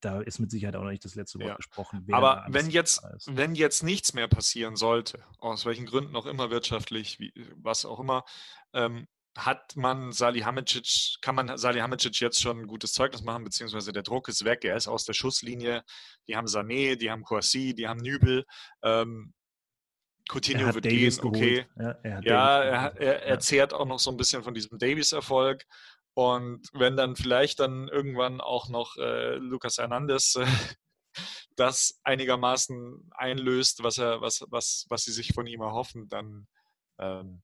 da 0.02 0.20
ist 0.20 0.40
mit 0.40 0.52
Sicherheit 0.52 0.76
auch 0.76 0.84
noch 0.84 0.90
nicht 0.90 1.06
das 1.06 1.16
letzte 1.16 1.40
Wort 1.40 1.50
ja. 1.50 1.56
gesprochen. 1.56 2.06
Aber 2.12 2.46
wenn 2.50 2.70
jetzt, 2.70 3.02
wenn 3.28 3.56
jetzt 3.56 3.82
nichts 3.84 4.14
mehr 4.14 4.28
passieren 4.28 4.76
sollte, 4.76 5.24
aus 5.40 5.66
welchen 5.66 5.86
Gründen 5.86 6.16
auch 6.18 6.26
immer 6.26 6.50
wirtschaftlich, 6.50 7.18
wie, 7.20 7.32
was 7.56 7.86
auch 7.86 8.02
immer, 8.02 8.26
ähm, 8.74 9.08
hat 9.38 9.76
man 9.76 10.12
Salihamidzic, 10.12 11.18
kann 11.22 11.36
man 11.36 11.58
Salihamidzic 11.58 12.20
jetzt 12.20 12.42
schon 12.42 12.62
ein 12.62 12.68
gutes 12.68 12.94
Zeugnis 12.94 13.24
machen, 13.24 13.44
beziehungsweise 13.44 13.92
der 13.92 14.04
Druck 14.04 14.28
ist 14.28 14.46
weg, 14.46 14.64
er 14.64 14.76
ist 14.76 14.88
aus 14.88 15.06
der 15.06 15.14
Schusslinie. 15.14 15.84
Die 16.28 16.36
haben 16.36 16.48
Sané, 16.48 16.96
die 16.96 17.10
haben 17.10 17.24
Kouassi, 17.24 17.74
die 17.74 17.88
haben 17.88 18.00
Nübel. 18.00 18.46
Ähm, 18.84 19.34
Coutinho 20.30 20.74
wird 20.74 20.86
Davies 20.86 21.20
gehen, 21.20 21.28
okay. 21.28 21.66
Ja, 21.78 21.92
er, 22.04 22.24
ja, 22.24 22.64
er, 22.64 22.98
er, 22.98 23.24
er 23.24 23.40
zehrt 23.40 23.74
auch 23.74 23.86
noch 23.86 24.00
so 24.00 24.10
ein 24.10 24.18
bisschen 24.18 24.44
von 24.44 24.54
diesem 24.54 24.78
Davies-Erfolg. 24.78 25.66
Und 26.16 26.68
wenn 26.74 26.96
dann 26.96 27.16
vielleicht 27.16 27.60
dann 27.60 27.88
irgendwann 27.88 28.40
auch 28.40 28.70
noch 28.70 28.96
äh, 28.98 29.36
Lucas 29.36 29.80
Hernandez 29.80 30.36
äh, 30.36 30.46
das 31.56 32.00
einigermaßen 32.04 33.10
einlöst, 33.16 33.84
was 33.84 33.98
er, 33.98 34.22
was, 34.22 34.46
was, 34.50 34.86
was 34.90 35.04
sie 35.04 35.12
sich 35.12 35.34
von 35.34 35.48
ihm 35.48 35.62
erhoffen, 35.62 36.08
dann 36.08 36.48
ähm, 37.00 37.42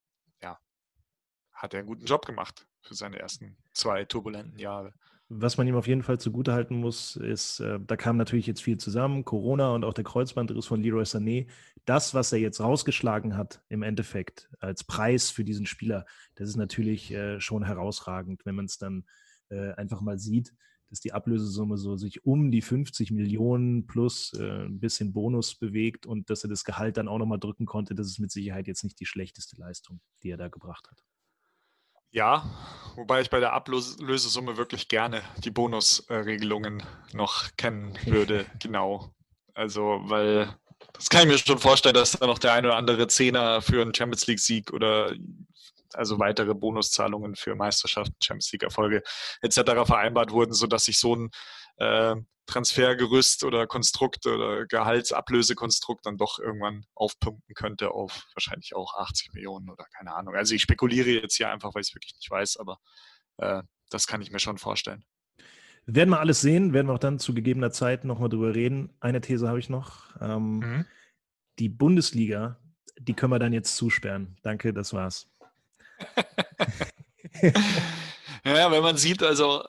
hat 1.59 1.73
er 1.73 1.79
einen 1.79 1.87
guten 1.87 2.05
Job 2.05 2.25
gemacht 2.25 2.65
für 2.81 2.95
seine 2.95 3.19
ersten 3.19 3.57
zwei 3.73 4.05
turbulenten 4.05 4.57
Jahre. 4.57 4.93
Was 5.31 5.57
man 5.57 5.67
ihm 5.67 5.75
auf 5.75 5.87
jeden 5.87 6.01
Fall 6.01 6.19
zugutehalten 6.19 6.79
muss, 6.79 7.15
ist, 7.15 7.59
äh, 7.59 7.79
da 7.85 7.95
kam 7.95 8.17
natürlich 8.17 8.47
jetzt 8.47 8.63
viel 8.63 8.77
zusammen, 8.77 9.25
Corona 9.25 9.75
und 9.75 9.83
auch 9.83 9.93
der 9.93 10.03
Kreuzbandriss 10.03 10.65
von 10.65 10.81
Leroy 10.81 11.03
Sané. 11.03 11.47
Das, 11.85 12.15
was 12.15 12.31
er 12.31 12.39
jetzt 12.39 12.61
rausgeschlagen 12.61 13.37
hat 13.37 13.61
im 13.69 13.83
Endeffekt 13.83 14.49
als 14.59 14.83
Preis 14.83 15.29
für 15.29 15.43
diesen 15.43 15.67
Spieler, 15.67 16.05
das 16.33 16.49
ist 16.49 16.55
natürlich 16.55 17.11
äh, 17.11 17.39
schon 17.39 17.63
herausragend, 17.63 18.43
wenn 18.45 18.55
man 18.55 18.65
es 18.65 18.79
dann 18.79 19.05
äh, 19.49 19.73
einfach 19.73 20.01
mal 20.01 20.17
sieht, 20.17 20.51
dass 20.89 20.99
die 20.99 21.13
Ablösesumme 21.13 21.77
so 21.77 21.95
sich 21.95 22.25
um 22.25 22.49
die 22.49 22.63
50 22.63 23.11
Millionen 23.11 23.85
plus 23.85 24.33
äh, 24.33 24.65
ein 24.65 24.79
bisschen 24.79 25.13
Bonus 25.13 25.53
bewegt 25.53 26.07
und 26.07 26.31
dass 26.31 26.43
er 26.43 26.49
das 26.49 26.63
Gehalt 26.63 26.97
dann 26.97 27.07
auch 27.07 27.19
nochmal 27.19 27.39
drücken 27.39 27.67
konnte. 27.67 27.93
Das 27.93 28.07
ist 28.07 28.17
mit 28.17 28.31
Sicherheit 28.31 28.67
jetzt 28.67 28.83
nicht 28.83 28.99
die 28.99 29.05
schlechteste 29.05 29.57
Leistung, 29.57 30.01
die 30.23 30.31
er 30.31 30.37
da 30.37 30.47
gebracht 30.47 30.89
hat. 30.89 31.03
Ja, 32.11 32.43
wobei 32.95 33.21
ich 33.21 33.29
bei 33.29 33.39
der 33.39 33.53
Ablösesumme 33.53 34.57
wirklich 34.57 34.87
gerne 34.87 35.21
die 35.37 35.51
Bonusregelungen 35.51 36.83
noch 37.13 37.55
kennen 37.57 37.97
würde, 38.05 38.45
genau. 38.59 39.13
Also, 39.53 40.01
weil 40.03 40.55
das 40.93 41.09
kann 41.09 41.21
ich 41.21 41.27
mir 41.27 41.37
schon 41.37 41.59
vorstellen, 41.59 41.95
dass 41.95 42.11
da 42.11 42.25
noch 42.25 42.39
der 42.39 42.53
ein 42.53 42.65
oder 42.65 42.75
andere 42.75 43.07
Zehner 43.07 43.61
für 43.61 43.81
einen 43.81 43.93
Champions 43.93 44.27
League-Sieg 44.27 44.71
oder 44.73 45.13
also 45.93 46.19
weitere 46.19 46.53
Bonuszahlungen 46.53 47.35
für 47.35 47.55
Meisterschaften, 47.55 48.15
Champions 48.21 48.51
League-Erfolge 48.51 49.03
etc. 49.41 49.59
vereinbart 49.85 50.31
wurden, 50.31 50.53
sodass 50.53 50.85
sich 50.85 50.99
so 50.99 51.15
ein 51.15 51.31
äh, 51.79 52.15
Transfergerüst 52.45 53.43
oder 53.43 53.67
Konstrukt 53.67 54.25
oder 54.25 54.65
Gehaltsablösekonstrukt 54.65 56.05
dann 56.05 56.17
doch 56.17 56.39
irgendwann 56.39 56.83
aufpumpen 56.95 57.53
könnte 57.53 57.91
auf 57.91 58.23
wahrscheinlich 58.33 58.75
auch 58.75 58.95
80 58.95 59.33
Millionen 59.33 59.69
oder 59.69 59.85
keine 59.95 60.15
Ahnung. 60.15 60.35
Also 60.35 60.55
ich 60.55 60.63
spekuliere 60.63 61.09
jetzt 61.09 61.35
hier 61.35 61.51
einfach, 61.51 61.75
weil 61.75 61.81
ich 61.81 61.89
es 61.89 61.95
wirklich 61.95 62.15
nicht 62.15 62.29
weiß, 62.29 62.57
aber 62.57 62.79
äh, 63.37 63.61
das 63.89 64.07
kann 64.07 64.21
ich 64.21 64.31
mir 64.31 64.39
schon 64.39 64.57
vorstellen. 64.57 65.05
Werden 65.85 66.09
wir 66.09 66.19
alles 66.19 66.41
sehen, 66.41 66.73
werden 66.73 66.87
wir 66.87 66.93
auch 66.93 66.99
dann 66.99 67.19
zu 67.19 67.33
gegebener 67.33 67.71
Zeit 67.71 68.03
nochmal 68.03 68.29
drüber 68.29 68.53
reden. 68.53 68.95
Eine 68.99 69.21
These 69.21 69.47
habe 69.47 69.59
ich 69.59 69.69
noch. 69.69 70.15
Ähm, 70.19 70.59
mhm. 70.59 70.85
Die 71.59 71.69
Bundesliga, 71.69 72.59
die 72.99 73.13
können 73.13 73.31
wir 73.31 73.39
dann 73.39 73.53
jetzt 73.53 73.75
zusperren. 73.75 74.37
Danke, 74.41 74.73
das 74.73 74.93
war's. 74.93 75.27
Ja, 78.45 78.71
wenn 78.71 78.81
man 78.81 78.97
sieht, 78.97 79.21
also 79.21 79.63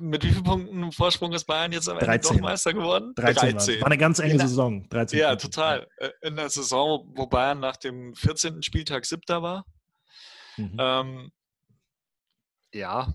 mit 0.00 0.22
wie 0.24 0.30
vielen 0.30 0.44
Punkten 0.44 0.92
Vorsprung 0.92 1.32
ist 1.32 1.44
Bayern 1.44 1.72
jetzt 1.72 1.88
am 1.88 1.96
Ende 1.96 2.06
13. 2.06 2.36
doch 2.36 2.42
Meister 2.42 2.74
geworden? 2.74 3.14
13. 3.16 3.52
13. 3.52 3.80
War 3.80 3.86
eine 3.86 3.98
ganz 3.98 4.18
enge 4.18 4.38
Saison. 4.38 4.88
13 4.88 5.18
ja, 5.18 5.28
Punkte. 5.30 5.50
total. 5.50 5.88
Äh, 5.96 6.10
in 6.22 6.36
der 6.36 6.50
Saison, 6.50 7.10
wo 7.14 7.26
Bayern 7.26 7.60
nach 7.60 7.76
dem 7.76 8.14
14. 8.14 8.62
Spieltag 8.62 9.06
siebter 9.06 9.42
war. 9.42 9.64
Mhm. 10.56 10.76
Ähm, 10.78 11.32
ja, 12.72 13.14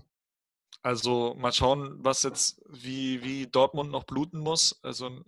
also 0.82 1.34
mal 1.38 1.52
schauen, 1.52 1.96
was 1.98 2.24
jetzt, 2.24 2.60
wie, 2.68 3.22
wie 3.22 3.46
Dortmund 3.46 3.90
noch 3.90 4.04
bluten 4.04 4.40
muss. 4.40 4.80
Also 4.82 5.22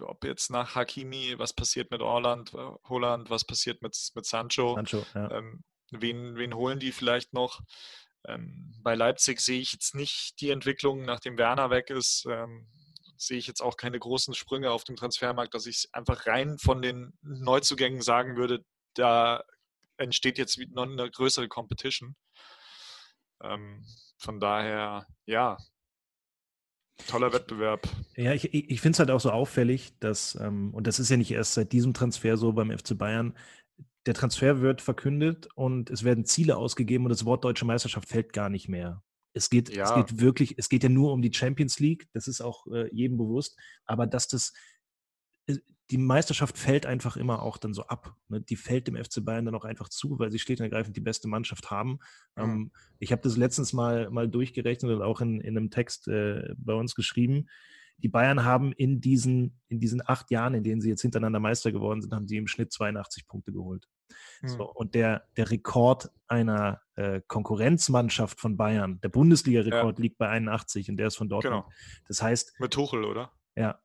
ob 0.00 0.24
jetzt 0.24 0.50
nach 0.50 0.74
Hakimi, 0.74 1.34
was 1.38 1.52
passiert 1.52 1.90
mit 1.90 2.00
Orland, 2.00 2.52
äh, 2.54 2.70
Holland, 2.88 3.30
was 3.30 3.44
passiert 3.44 3.82
mit, 3.82 3.96
mit 4.14 4.24
Sancho. 4.26 4.74
Sancho 4.74 5.04
ja. 5.14 5.30
ähm, 5.30 5.62
wen, 5.90 6.36
wen 6.36 6.54
holen 6.54 6.80
die 6.80 6.92
vielleicht 6.92 7.32
noch? 7.34 7.60
Ähm, 8.26 8.74
bei 8.82 8.94
Leipzig 8.94 9.40
sehe 9.40 9.60
ich 9.60 9.72
jetzt 9.72 9.94
nicht 9.94 10.40
die 10.40 10.50
Entwicklung, 10.50 11.04
nachdem 11.04 11.38
Werner 11.38 11.70
weg 11.70 11.90
ist, 11.90 12.26
ähm, 12.28 12.66
sehe 13.16 13.38
ich 13.38 13.46
jetzt 13.46 13.62
auch 13.62 13.76
keine 13.76 13.98
großen 13.98 14.34
Sprünge 14.34 14.70
auf 14.70 14.84
dem 14.84 14.96
Transfermarkt, 14.96 15.54
dass 15.54 15.66
ich 15.66 15.88
einfach 15.92 16.26
rein 16.26 16.58
von 16.58 16.82
den 16.82 17.12
Neuzugängen 17.22 18.02
sagen 18.02 18.36
würde, 18.36 18.64
da 18.94 19.44
entsteht 19.96 20.38
jetzt 20.38 20.58
noch 20.70 20.84
eine 20.84 21.10
größere 21.10 21.48
Competition. 21.48 22.16
Ähm, 23.42 23.84
von 24.18 24.40
daher, 24.40 25.06
ja, 25.26 25.56
toller 27.08 27.32
Wettbewerb. 27.32 27.88
Ja, 28.16 28.32
ich, 28.32 28.52
ich 28.54 28.80
finde 28.80 28.96
es 28.96 28.98
halt 29.00 29.10
auch 29.10 29.20
so 29.20 29.30
auffällig, 29.30 29.98
dass, 29.98 30.36
und 30.36 30.86
das 30.86 30.98
ist 30.98 31.10
ja 31.10 31.16
nicht 31.16 31.32
erst 31.32 31.54
seit 31.54 31.72
diesem 31.72 31.92
Transfer 31.92 32.36
so 32.36 32.52
beim 32.52 32.76
FC 32.76 32.96
Bayern, 32.96 33.36
der 34.06 34.14
Transfer 34.14 34.60
wird 34.60 34.82
verkündet 34.82 35.48
und 35.54 35.90
es 35.90 36.04
werden 36.04 36.24
Ziele 36.24 36.56
ausgegeben 36.56 37.04
und 37.04 37.10
das 37.10 37.24
Wort 37.24 37.44
deutsche 37.44 37.64
Meisterschaft 37.64 38.08
fällt 38.08 38.32
gar 38.32 38.50
nicht 38.50 38.68
mehr. 38.68 39.02
Es 39.32 39.50
geht, 39.50 39.74
ja. 39.74 39.84
es 39.84 39.94
geht 39.94 40.20
wirklich, 40.20 40.54
es 40.58 40.68
geht 40.68 40.82
ja 40.82 40.88
nur 40.88 41.12
um 41.12 41.22
die 41.22 41.32
Champions 41.32 41.80
League, 41.80 42.08
das 42.12 42.28
ist 42.28 42.40
auch 42.40 42.66
äh, 42.68 42.88
jedem 42.94 43.16
bewusst, 43.16 43.58
aber 43.84 44.06
dass 44.06 44.28
das, 44.28 44.52
äh, 45.46 45.56
die 45.90 45.98
Meisterschaft 45.98 46.56
fällt 46.56 46.86
einfach 46.86 47.16
immer 47.16 47.42
auch 47.42 47.58
dann 47.58 47.74
so 47.74 47.86
ab. 47.86 48.14
Ne? 48.28 48.40
Die 48.40 48.56
fällt 48.56 48.86
dem 48.86 48.96
FC 48.96 49.24
Bayern 49.24 49.44
dann 49.44 49.54
auch 49.54 49.64
einfach 49.64 49.88
zu, 49.88 50.18
weil 50.18 50.30
sie 50.30 50.38
schlicht 50.38 50.60
und 50.60 50.64
ergreifend 50.64 50.96
die 50.96 51.00
beste 51.00 51.28
Mannschaft 51.28 51.70
haben. 51.70 51.98
Mhm. 52.36 52.42
Ähm, 52.42 52.72
ich 53.00 53.10
habe 53.10 53.22
das 53.22 53.36
letztens 53.36 53.72
mal, 53.72 54.08
mal 54.10 54.28
durchgerechnet 54.28 54.92
und 54.92 55.02
auch 55.02 55.20
in, 55.20 55.40
in 55.40 55.56
einem 55.56 55.70
Text 55.70 56.08
äh, 56.08 56.54
bei 56.56 56.74
uns 56.74 56.94
geschrieben 56.94 57.48
die 57.98 58.08
Bayern 58.08 58.44
haben 58.44 58.72
in 58.72 59.00
diesen, 59.00 59.60
in 59.68 59.80
diesen 59.80 60.02
acht 60.06 60.30
Jahren, 60.30 60.54
in 60.54 60.64
denen 60.64 60.80
sie 60.80 60.90
jetzt 60.90 61.02
hintereinander 61.02 61.40
Meister 61.40 61.72
geworden 61.72 62.02
sind, 62.02 62.12
haben 62.12 62.26
sie 62.26 62.36
im 62.36 62.46
Schnitt 62.46 62.72
82 62.72 63.26
Punkte 63.26 63.52
geholt. 63.52 63.88
Mhm. 64.42 64.48
So, 64.48 64.70
und 64.70 64.94
der, 64.94 65.26
der 65.36 65.50
Rekord 65.50 66.10
einer 66.26 66.80
äh, 66.96 67.20
Konkurrenzmannschaft 67.26 68.40
von 68.40 68.56
Bayern, 68.56 69.00
der 69.00 69.08
Bundesliga-Rekord 69.08 69.98
ja. 69.98 70.02
liegt 70.02 70.18
bei 70.18 70.28
81 70.28 70.90
und 70.90 70.96
der 70.96 71.08
ist 71.08 71.16
von 71.16 71.28
Dortmund. 71.28 71.64
Genau. 71.64 71.74
Das 72.08 72.22
heißt. 72.22 72.58
Mit 72.60 72.72
Tuchel, 72.72 73.04
oder? 73.04 73.32
Ja. 73.56 73.80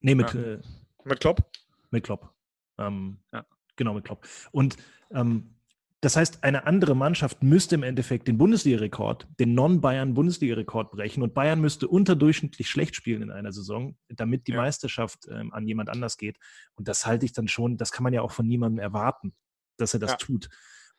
Nee, 0.00 0.14
mit. 0.14 0.32
Ja. 0.34 0.40
Äh, 0.40 0.62
mit 1.04 1.20
Klopp? 1.20 1.50
Mit 1.90 2.04
Klopp. 2.04 2.34
Ähm, 2.78 3.20
ja. 3.32 3.46
Genau, 3.76 3.94
mit 3.94 4.04
Klopp. 4.04 4.26
Und 4.50 4.76
ähm, 5.10 5.54
das 6.00 6.16
heißt, 6.16 6.44
eine 6.44 6.64
andere 6.64 6.94
Mannschaft 6.94 7.42
müsste 7.42 7.74
im 7.74 7.82
Endeffekt 7.82 8.28
den 8.28 8.38
Bundesliga-Rekord, 8.38 9.26
den 9.40 9.54
Non-Bayern-Bundesliga-Rekord 9.54 10.92
brechen 10.92 11.24
und 11.24 11.34
Bayern 11.34 11.60
müsste 11.60 11.88
unterdurchschnittlich 11.88 12.70
schlecht 12.70 12.94
spielen 12.94 13.22
in 13.22 13.30
einer 13.32 13.50
Saison, 13.50 13.96
damit 14.08 14.46
die 14.46 14.52
ja. 14.52 14.58
Meisterschaft 14.58 15.26
ähm, 15.28 15.52
an 15.52 15.66
jemand 15.66 15.88
anders 15.88 16.16
geht. 16.16 16.38
Und 16.76 16.86
das 16.86 17.04
halte 17.04 17.26
ich 17.26 17.32
dann 17.32 17.48
schon, 17.48 17.76
das 17.76 17.90
kann 17.90 18.04
man 18.04 18.12
ja 18.12 18.22
auch 18.22 18.30
von 18.30 18.46
niemandem 18.46 18.78
erwarten, 18.78 19.34
dass 19.76 19.92
er 19.92 20.00
das 20.00 20.12
ja. 20.12 20.16
tut. 20.18 20.48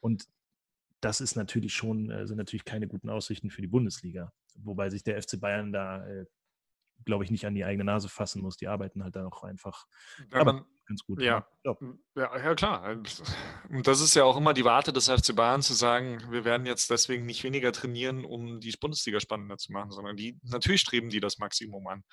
Und 0.02 0.28
das 1.00 1.22
ist 1.22 1.38
natürlich 1.38 1.74
schon, 1.74 2.12
äh, 2.12 2.28
sind 2.28 2.38
natürlich 2.38 2.66
keine 2.66 2.88
guten 2.88 3.10
Aussichten 3.10 3.52
für 3.52 3.62
die 3.62 3.68
Bundesliga. 3.68 4.34
Wobei 4.56 4.90
sich 4.90 5.04
der 5.04 5.22
FC 5.22 5.40
Bayern 5.40 5.72
da, 5.72 6.06
äh, 6.06 6.26
glaube 7.06 7.24
ich, 7.24 7.32
nicht 7.32 7.46
an 7.46 7.56
die 7.56 7.66
eigene 7.66 7.86
Nase 7.86 8.10
fassen 8.10 8.42
muss. 8.42 8.58
Die 8.58 8.68
arbeiten 8.68 9.04
halt 9.04 9.16
dann 9.16 9.26
auch 9.26 9.44
einfach. 9.44 9.86
Wenn 10.30 10.46
man, 10.46 10.66
ganz 10.86 11.04
gut. 11.04 11.22
Ja. 11.22 11.48
Ja. 11.64 11.76
ja, 12.16 12.38
ja, 12.38 12.56
klar. 12.56 12.98
Und 13.70 13.88
das 13.88 14.02
ist 14.02 14.16
ja 14.16 14.24
auch 14.24 14.38
immer 14.38 14.54
die 14.54 14.66
Warte 14.66 14.94
des 14.94 15.10
FC 15.10 15.36
Bayern 15.36 15.62
zu 15.62 15.74
sagen, 15.74 16.20
wir 16.30 16.46
werden 16.46 16.66
jetzt 16.66 16.90
deswegen 16.90 17.26
nicht 17.26 17.44
weniger 17.44 17.72
trainieren, 17.72 18.26
um 18.26 18.60
die 18.60 18.76
Bundesliga 18.80 19.20
spannender 19.20 19.58
zu 19.58 19.72
machen, 19.72 19.92
sondern 19.92 20.16
die 20.16 20.40
natürlich 20.44 20.82
streben 20.82 21.10
die 21.10 21.20
das 21.20 21.38
Maximum 21.38 21.88
an. 21.88 22.04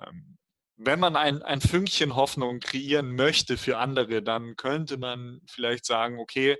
Ähm, 0.00 0.38
wenn 0.76 1.00
man 1.00 1.16
ein, 1.16 1.42
ein 1.42 1.60
Fünkchen 1.60 2.14
Hoffnung 2.14 2.60
kreieren 2.60 3.16
möchte 3.16 3.56
für 3.56 3.78
andere, 3.78 4.22
dann 4.22 4.54
könnte 4.54 4.96
man 4.96 5.40
vielleicht 5.48 5.84
sagen, 5.84 6.20
okay, 6.20 6.56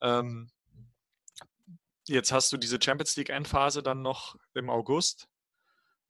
ähm, 0.00 0.50
jetzt 2.06 2.32
hast 2.32 2.50
du 2.50 2.56
diese 2.56 2.78
Champions 2.82 3.16
League 3.16 3.28
Endphase 3.28 3.82
dann 3.82 4.00
noch 4.00 4.36
im 4.54 4.70
August. 4.70 5.27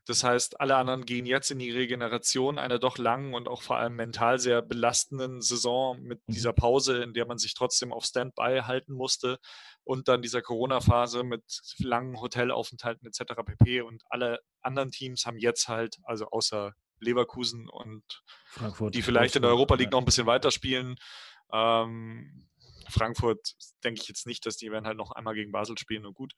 Das 0.09 0.25
heißt, 0.25 0.59
alle 0.59 0.77
anderen 0.77 1.05
gehen 1.05 1.27
jetzt 1.27 1.51
in 1.51 1.59
die 1.59 1.71
Regeneration 1.71 2.59
einer 2.59 2.79
doch 2.79 2.97
langen 2.97 3.35
und 3.35 3.47
auch 3.47 3.61
vor 3.61 3.77
allem 3.77 3.95
mental 3.95 4.39
sehr 4.39 4.63
belastenden 4.63 5.43
Saison 5.43 6.01
mit 6.01 6.27
mhm. 6.27 6.33
dieser 6.33 6.55
Pause, 6.55 7.03
in 7.03 7.13
der 7.13 7.27
man 7.27 7.37
sich 7.37 7.53
trotzdem 7.53 7.93
auf 7.93 8.07
Standby 8.07 8.63
halten 8.65 8.95
musste 8.95 9.39
und 9.85 10.09
dann 10.09 10.23
dieser 10.23 10.41
Corona-Phase 10.41 11.25
mit 11.25 11.45
langen 11.77 12.19
Hotelaufenthalten 12.23 13.07
etc. 13.07 13.35
pp. 13.45 13.83
Und 13.83 14.03
alle 14.09 14.41
anderen 14.63 14.91
Teams 14.91 15.27
haben 15.27 15.37
jetzt 15.37 15.69
halt, 15.69 15.99
also 16.05 16.31
außer 16.31 16.73
Leverkusen 17.01 17.69
und 17.69 18.03
Frankfurt, 18.47 18.95
die 18.95 19.03
vielleicht 19.03 19.37
in 19.37 19.43
der 19.43 19.51
Europa 19.51 19.75
League 19.75 19.93
noch 19.93 19.99
ein 19.99 20.07
bisschen 20.07 20.27
weiterspielen. 20.27 20.97
Ähm, 21.53 22.49
Frankfurt 22.89 23.57
denke 23.85 24.01
ich 24.01 24.09
jetzt 24.09 24.27
nicht, 24.27 24.47
dass 24.47 24.57
die 24.57 24.73
werden 24.73 24.87
halt 24.87 24.97
noch 24.97 25.11
einmal 25.11 25.35
gegen 25.35 25.53
Basel 25.53 25.77
spielen 25.77 26.07
und 26.07 26.15
gut. 26.15 26.33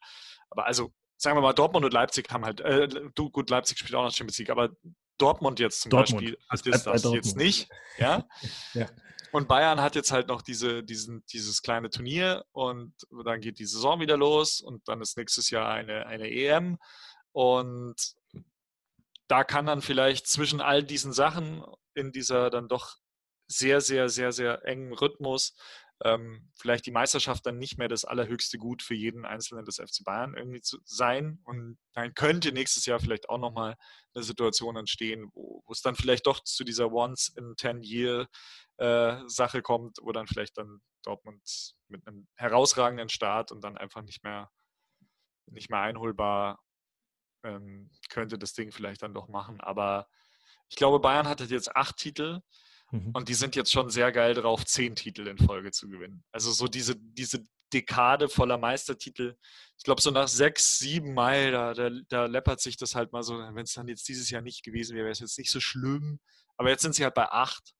Aber 0.51 0.67
also 0.67 0.93
sagen 1.21 1.37
wir 1.37 1.43
mal, 1.43 1.53
Dortmund 1.53 1.85
und 1.85 1.93
Leipzig 1.93 2.31
haben 2.31 2.47
halt, 2.47 2.61
äh, 2.61 2.89
du, 3.15 3.31
gut, 3.31 3.51
Leipzig 3.51 3.79
spielt 3.79 3.95
auch 3.95 4.05
noch 4.05 4.13
Champions 4.13 4.39
League, 4.39 4.51
aber 4.51 4.71
Dortmund 5.19 5.61
jetzt 5.61 5.83
zum 5.83 5.91
Dortmund. 5.91 6.23
Beispiel 6.23 6.39
hat 6.49 6.67
das, 6.67 6.85
das 6.85 7.13
jetzt 7.13 7.37
nicht. 7.37 7.69
Ja? 7.99 8.27
ja. 8.75 8.87
Und 9.31 9.47
Bayern 9.47 9.83
hat 9.83 9.95
jetzt 9.95 10.13
halt 10.13 10.29
noch 10.29 10.41
diese, 10.41 10.83
diesen, 10.83 11.25
dieses 11.27 11.61
kleine 11.61 11.91
Turnier 11.91 12.45
und 12.53 12.95
dann 13.25 13.41
geht 13.41 13.59
die 13.59 13.67
Saison 13.67 14.01
wieder 14.01 14.17
los 14.17 14.61
und 14.63 14.89
dann 14.89 15.03
ist 15.03 15.19
nächstes 15.19 15.51
Jahr 15.51 15.69
eine, 15.69 16.07
eine 16.07 16.29
EM. 16.31 16.79
Und 17.33 17.97
da 19.29 19.45
kann 19.45 19.67
dann 19.67 19.83
vielleicht 19.83 20.27
zwischen 20.27 20.63
all 20.63 20.83
diesen 20.83 21.13
Sachen 21.13 21.63
in 21.95 22.13
dieser 22.13 22.49
dann 22.49 22.67
doch 22.67 22.97
sehr, 23.47 23.83
sehr, 23.83 24.09
sehr, 24.09 24.33
sehr 24.33 24.65
engen 24.65 24.95
Rhythmus 24.95 25.55
ähm, 26.03 26.51
vielleicht 26.59 26.87
die 26.87 26.93
Meisterschaft 26.93 27.45
dann 27.47 27.59
nicht 27.59 27.79
mehr 27.79 27.89
das 27.89 28.05
allerhöchste 28.05 28.59
Gut 28.59 28.83
für 28.83 28.95
jeden 28.95 29.25
Einzelnen 29.27 29.65
des 29.65 29.77
FC 29.77 30.03
Bayern 30.05 30.35
irgendwie 30.35 30.63
zu 30.63 30.79
sein. 30.85 31.41
Und 31.45 31.79
dann 31.93 32.15
könnte 32.15 32.53
nächstes 32.53 32.87
Jahr 32.87 32.99
vielleicht 33.01 33.29
auch 33.29 33.39
nochmal 33.39 33.77
eine 34.15 34.25
Situation 34.25 34.77
entstehen, 34.77 35.31
wo, 35.33 35.63
es 35.71 35.83
dann 35.83 35.97
vielleicht 35.97 36.27
doch 36.27 36.41
zu 36.43 36.65
dieser 36.65 36.91
Once-in-Ten-Year-Sache 36.93 39.59
äh, 39.59 39.63
kommt, 39.63 39.99
wo 40.03 40.13
dann 40.13 40.27
vielleicht 40.27 40.59
dann 40.59 40.81
Dortmund 41.03 41.75
mit 41.89 42.07
einem 42.07 42.29
herausragenden 42.35 43.09
Start 43.09 43.53
und 43.53 43.63
dann 43.63 43.77
einfach 43.77 44.03
nicht 44.03 44.25
mehr, 44.25 44.51
nicht 45.47 45.71
mehr 45.71 45.81
einholbar 45.81 46.61
ähm, 47.43 47.91
könnte 48.09 48.39
das 48.39 48.55
Ding 48.55 48.73
vielleicht 48.73 49.03
dann 49.03 49.15
doch 49.15 49.29
machen. 49.29 49.61
Aber 49.61 50.09
ich 50.69 50.77
glaube, 50.77 51.01
Bayern 51.01 51.29
hatte 51.29 51.45
jetzt 51.45 51.77
acht 51.77 51.97
Titel. 51.97 52.41
Mhm. 52.91 53.11
Und 53.13 53.29
die 53.29 53.35
sind 53.35 53.57
jetzt 53.57 53.73
schon 53.73 53.91
sehr 53.91 54.13
geil 54.13 54.35
drauf, 54.35 54.65
zehn 54.65 54.95
Titel 54.95 55.27
in 55.27 55.39
Folge 55.39 55.71
zu 55.71 55.89
gewinnen. 55.89 56.25
Also 56.33 56.51
so 56.53 56.67
diese, 56.67 56.97
diese 56.97 57.47
Dekade 57.73 58.29
voller 58.29 58.59
Meistertitel. 58.59 59.37
Ich 59.79 59.85
glaube, 59.85 60.03
so 60.03 60.11
nach 60.11 60.29
sechs, 60.29 60.79
sieben 60.79 61.15
Mai, 61.15 61.51
da, 61.51 61.73
da, 61.73 61.91
da 62.09 62.27
läppert 62.27 62.61
sich 62.61 62.77
das 62.77 62.95
halt 62.95 63.13
mal 63.13 63.23
so. 63.23 63.39
Wenn 63.39 63.65
es 63.65 63.75
dann 63.75 63.89
jetzt 63.89 64.09
dieses 64.09 64.29
Jahr 64.31 64.43
nicht 64.43 64.65
gewesen 64.65 64.97
wäre, 64.97 65.05
wäre 65.05 65.13
es 65.13 65.21
jetzt 65.21 65.39
nicht 65.39 65.51
so 65.51 65.61
schlimm. 65.61 66.19
Aber 66.57 66.69
jetzt 66.71 66.83
sind 66.83 66.95
sie 66.95 67.05
halt 67.05 67.15
bei 67.15 67.31
acht. 67.31 67.75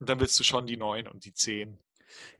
Und 0.00 0.08
dann 0.08 0.20
willst 0.20 0.38
du 0.40 0.44
schon 0.44 0.66
die 0.66 0.76
neun 0.76 1.06
und 1.06 1.24
die 1.24 1.34
zehn. 1.34 1.78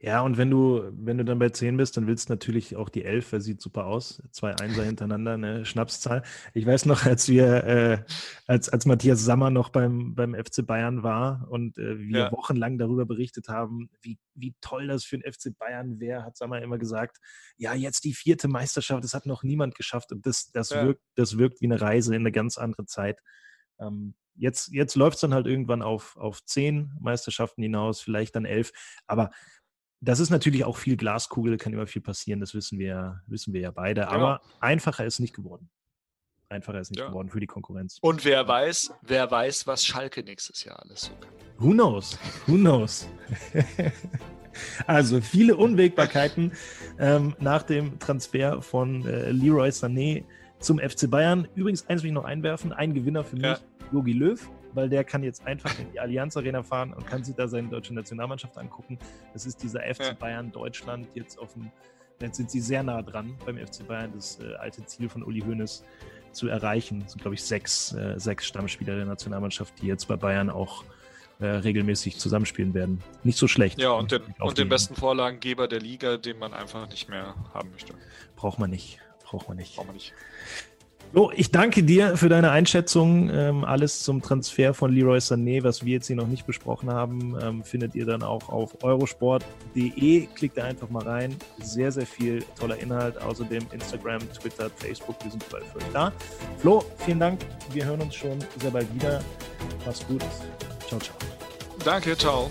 Ja, 0.01 0.21
und 0.21 0.37
wenn 0.37 0.51
du, 0.51 0.83
wenn 0.93 1.19
du 1.19 1.25
dann 1.25 1.39
bei 1.39 1.49
10 1.49 1.77
bist, 1.77 1.97
dann 1.97 2.07
willst 2.07 2.29
du 2.29 2.33
natürlich 2.33 2.77
auch 2.77 2.89
die 2.89 3.05
11, 3.05 3.33
weil 3.33 3.41
sieht 3.41 3.61
super 3.61 3.87
aus. 3.87 4.23
Zwei 4.31 4.55
Einser 4.57 4.85
hintereinander, 4.85 5.35
eine 5.35 5.65
Schnapszahl. 5.65 6.23
Ich 6.53 6.67
weiß 6.67 6.87
noch, 6.87 7.07
als 7.07 7.29
wir, 7.29 7.65
äh, 7.65 8.05
als, 8.47 8.69
als 8.69 8.87
Matthias 8.87 9.25
Sammer 9.25 9.51
noch 9.51 9.71
beim, 9.71 10.15
beim 10.15 10.35
FC 10.35 10.67
Bayern 10.67 11.03
war 11.03 11.47
und 11.49 11.79
äh, 11.79 11.99
wir 11.99 12.19
ja. 12.19 12.33
wochenlang 12.33 12.79
darüber 12.79 13.07
berichtet 13.07 13.49
haben, 13.49 13.91
wie, 14.03 14.19
wie 14.35 14.55
toll 14.61 14.89
das 14.89 15.05
für 15.05 15.19
den 15.19 15.33
FC 15.33 15.57
Bayern 15.57 16.01
wäre, 16.01 16.25
hat 16.25 16.37
Sammer 16.37 16.61
immer 16.63 16.79
gesagt, 16.79 17.19
ja, 17.57 17.75
jetzt 17.75 18.05
die 18.05 18.15
vierte 18.15 18.49
Meisterschaft, 18.49 19.05
das 19.05 19.15
hat 19.15 19.27
noch 19.27 19.43
niemand 19.43 19.75
geschafft. 19.75 20.13
Und 20.13 20.27
das, 20.27 20.51
das, 20.53 20.71
ja. 20.71 20.85
wirkt, 20.85 21.03
das 21.15 21.39
wirkt 21.39 21.61
wie 21.61 21.67
eine 21.67 21.81
Reise 21.81 22.15
in 22.15 22.23
eine 22.23 22.33
ganz 22.33 22.59
andere 22.59 22.87
Zeit. 22.87 23.21
Ähm, 23.79 24.15
jetzt 24.37 24.73
jetzt 24.73 24.97
läuft 24.97 25.17
es 25.17 25.21
dann 25.21 25.35
halt 25.35 25.47
irgendwann 25.47 25.83
auf, 25.83 26.17
auf 26.17 26.45
zehn 26.45 26.93
Meisterschaften 27.01 27.63
hinaus, 27.63 28.01
vielleicht 28.01 28.35
dann 28.37 28.45
elf. 28.45 28.73
Aber 29.07 29.31
das 30.05 30.21
ist 30.21 30.31
natürlich 30.31 30.65
auch 30.65 30.77
viel 30.77 30.97
Glaskugel, 30.97 31.57
kann 31.57 31.73
immer 31.73 31.87
viel 31.87 32.03
passieren, 32.03 32.41
das 32.41 32.55
wissen 32.55 32.79
wir, 32.79 33.23
wissen 33.27 33.53
wir 33.53 33.61
ja 33.61 33.71
beide. 33.71 34.03
Ja. 34.03 34.09
Aber 34.09 34.41
einfacher 34.61 35.05
ist 35.05 35.19
nicht 35.19 35.35
geworden. 35.35 35.71
Einfacher 36.49 36.81
ist 36.81 36.91
nicht 36.91 37.01
ja. 37.01 37.09
geworden 37.09 37.31
für 37.31 37.41
die 37.41 37.47
Konkurrenz. 37.47 37.99
Und 38.01 38.25
wer 38.25 38.47
weiß, 38.47 38.93
wer 39.03 39.31
weiß, 39.31 39.67
was 39.67 39.85
Schalke 39.85 40.23
nächstes 40.23 40.63
Jahr 40.65 40.81
alles 40.83 41.03
so 41.03 41.13
kann. 41.15 41.33
Who 41.59 41.71
knows? 41.71 42.19
Who 42.47 42.55
knows? 42.55 43.09
also 44.87 45.21
viele 45.21 45.57
Unwägbarkeiten 45.57 46.53
ähm, 46.99 47.35
nach 47.41 47.63
dem 47.63 47.99
Transfer 47.99 48.61
von 48.61 49.07
äh, 49.07 49.31
Leroy 49.31 49.71
Sané 49.71 50.25
zum 50.59 50.79
FC 50.79 51.11
Bayern. 51.11 51.49
Übrigens, 51.55 51.87
eins 51.89 52.03
will 52.03 52.09
ich 52.09 52.15
noch 52.15 52.25
einwerfen: 52.25 52.73
ein 52.73 52.95
Gewinner 52.95 53.25
für 53.25 53.37
mich, 53.37 53.57
Jogi 53.93 54.13
Löw 54.13 54.41
weil 54.75 54.89
der 54.89 55.05
kann 55.05 55.23
jetzt 55.23 55.47
einfach 55.47 55.79
in 55.79 55.91
die 55.93 56.01
Allianz 56.01 56.37
Arena 56.37 56.63
fahren 56.63 56.93
und 56.93 57.07
kann 57.07 57.25
sich 57.25 57.35
da 57.35 57.49
seine 57.49 57.69
deutsche 57.69 57.95
Nationalmannschaft 57.95 58.59
angucken. 58.59 58.99
Das 59.33 59.47
ist 59.47 59.63
dieser 59.63 59.81
FC 59.81 60.01
ja. 60.01 60.13
Bayern 60.13 60.53
Deutschland 60.53 61.09
jetzt 61.15 61.39
auf 61.39 61.55
dem, 61.55 61.71
jetzt 62.21 62.37
sind 62.37 62.51
sie 62.51 62.61
sehr 62.61 62.83
nah 62.83 63.03
dran 63.03 63.37
beim 63.47 63.57
FC 63.57 63.87
Bayern, 63.87 64.13
das 64.15 64.41
äh, 64.41 64.55
alte 64.57 64.85
Ziel 64.87 65.09
von 65.09 65.23
Uli 65.23 65.41
Hoeneß 65.41 65.85
zu 66.33 66.49
erreichen. 66.49 67.01
Das 67.01 67.13
sind, 67.13 67.23
glaube 67.23 67.35
ich, 67.35 67.43
sechs, 67.43 67.93
äh, 67.93 68.19
sechs 68.19 68.47
Stammspieler 68.47 68.97
der 68.97 69.07
Nationalmannschaft, 69.07 69.81
die 69.81 69.87
jetzt 69.87 70.07
bei 70.07 70.17
Bayern 70.17 70.51
auch 70.51 70.85
äh, 71.41 71.47
regelmäßig 71.47 72.19
zusammenspielen 72.19 72.75
werden. 72.75 73.03
Nicht 73.23 73.39
so 73.39 73.49
schlecht. 73.49 73.81
Ja, 73.81 73.91
und 73.91 74.13
den, 74.13 74.23
und 74.41 74.59
den 74.59 74.69
besten 74.69 74.95
Vorlagengeber 74.95 75.69
der 75.69 75.81
Liga, 75.81 76.17
den 76.17 76.39
man 76.39 76.53
einfach 76.53 76.89
nicht 76.89 77.09
mehr 77.09 77.35
haben 77.53 77.71
möchte. 77.71 77.95
Braucht 78.37 78.59
man 78.59 78.71
nicht. 78.71 79.01
Braucht 79.25 79.49
man 79.49 79.57
nicht. 79.57 79.77
Braucht 79.77 79.87
man 79.87 79.97
nicht. 79.97 80.13
So, 81.15 81.31
ich 81.31 81.53
danke 81.53 81.85
dir 81.85 82.17
für 82.17 82.29
deine 82.29 82.51
Einschätzung. 82.51 83.31
Ähm, 83.33 83.65
alles 83.65 84.03
zum 84.03 84.21
Transfer 84.21 84.75
von 84.75 84.93
Leroy 84.93 85.19
Sané, 85.19 85.63
was 85.63 85.85
wir 85.85 85.93
jetzt 85.93 86.09
hier 86.09 86.17
noch 86.17 86.27
nicht 86.27 86.45
besprochen 86.45 86.91
haben, 86.91 87.39
ähm, 87.41 87.63
findet 87.63 87.95
ihr 87.95 88.05
dann 88.05 88.25
auch 88.25 88.49
auf 88.49 88.83
eurosport.de. 88.83 90.27
Klickt 90.35 90.59
da 90.59 90.65
einfach 90.65 90.91
mal 90.91 91.05
rein. 91.05 91.37
Sehr, 91.59 91.93
sehr 91.93 92.05
viel 92.05 92.45
toller 92.59 92.79
Inhalt. 92.79 93.17
Außerdem 93.23 93.65
Instagram, 93.71 94.23
Twitter, 94.33 94.69
Facebook, 94.69 95.15
wir 95.23 95.31
sind 95.31 95.45
überall 95.47 95.63
für 95.67 95.79
euch 95.79 95.93
da. 95.93 96.13
Flo, 96.59 96.85
vielen 97.07 97.21
Dank. 97.21 97.41
Wir 97.73 97.85
hören 97.85 98.01
uns 98.01 98.17
schon 98.17 98.37
sehr 98.61 98.73
bald 98.73 98.93
wieder. 98.93 99.23
Mach's 99.87 100.05
gut. 100.09 100.25
Ciao, 100.89 100.99
ciao. 100.99 101.17
Danke, 101.85 102.17
ciao. 102.17 102.51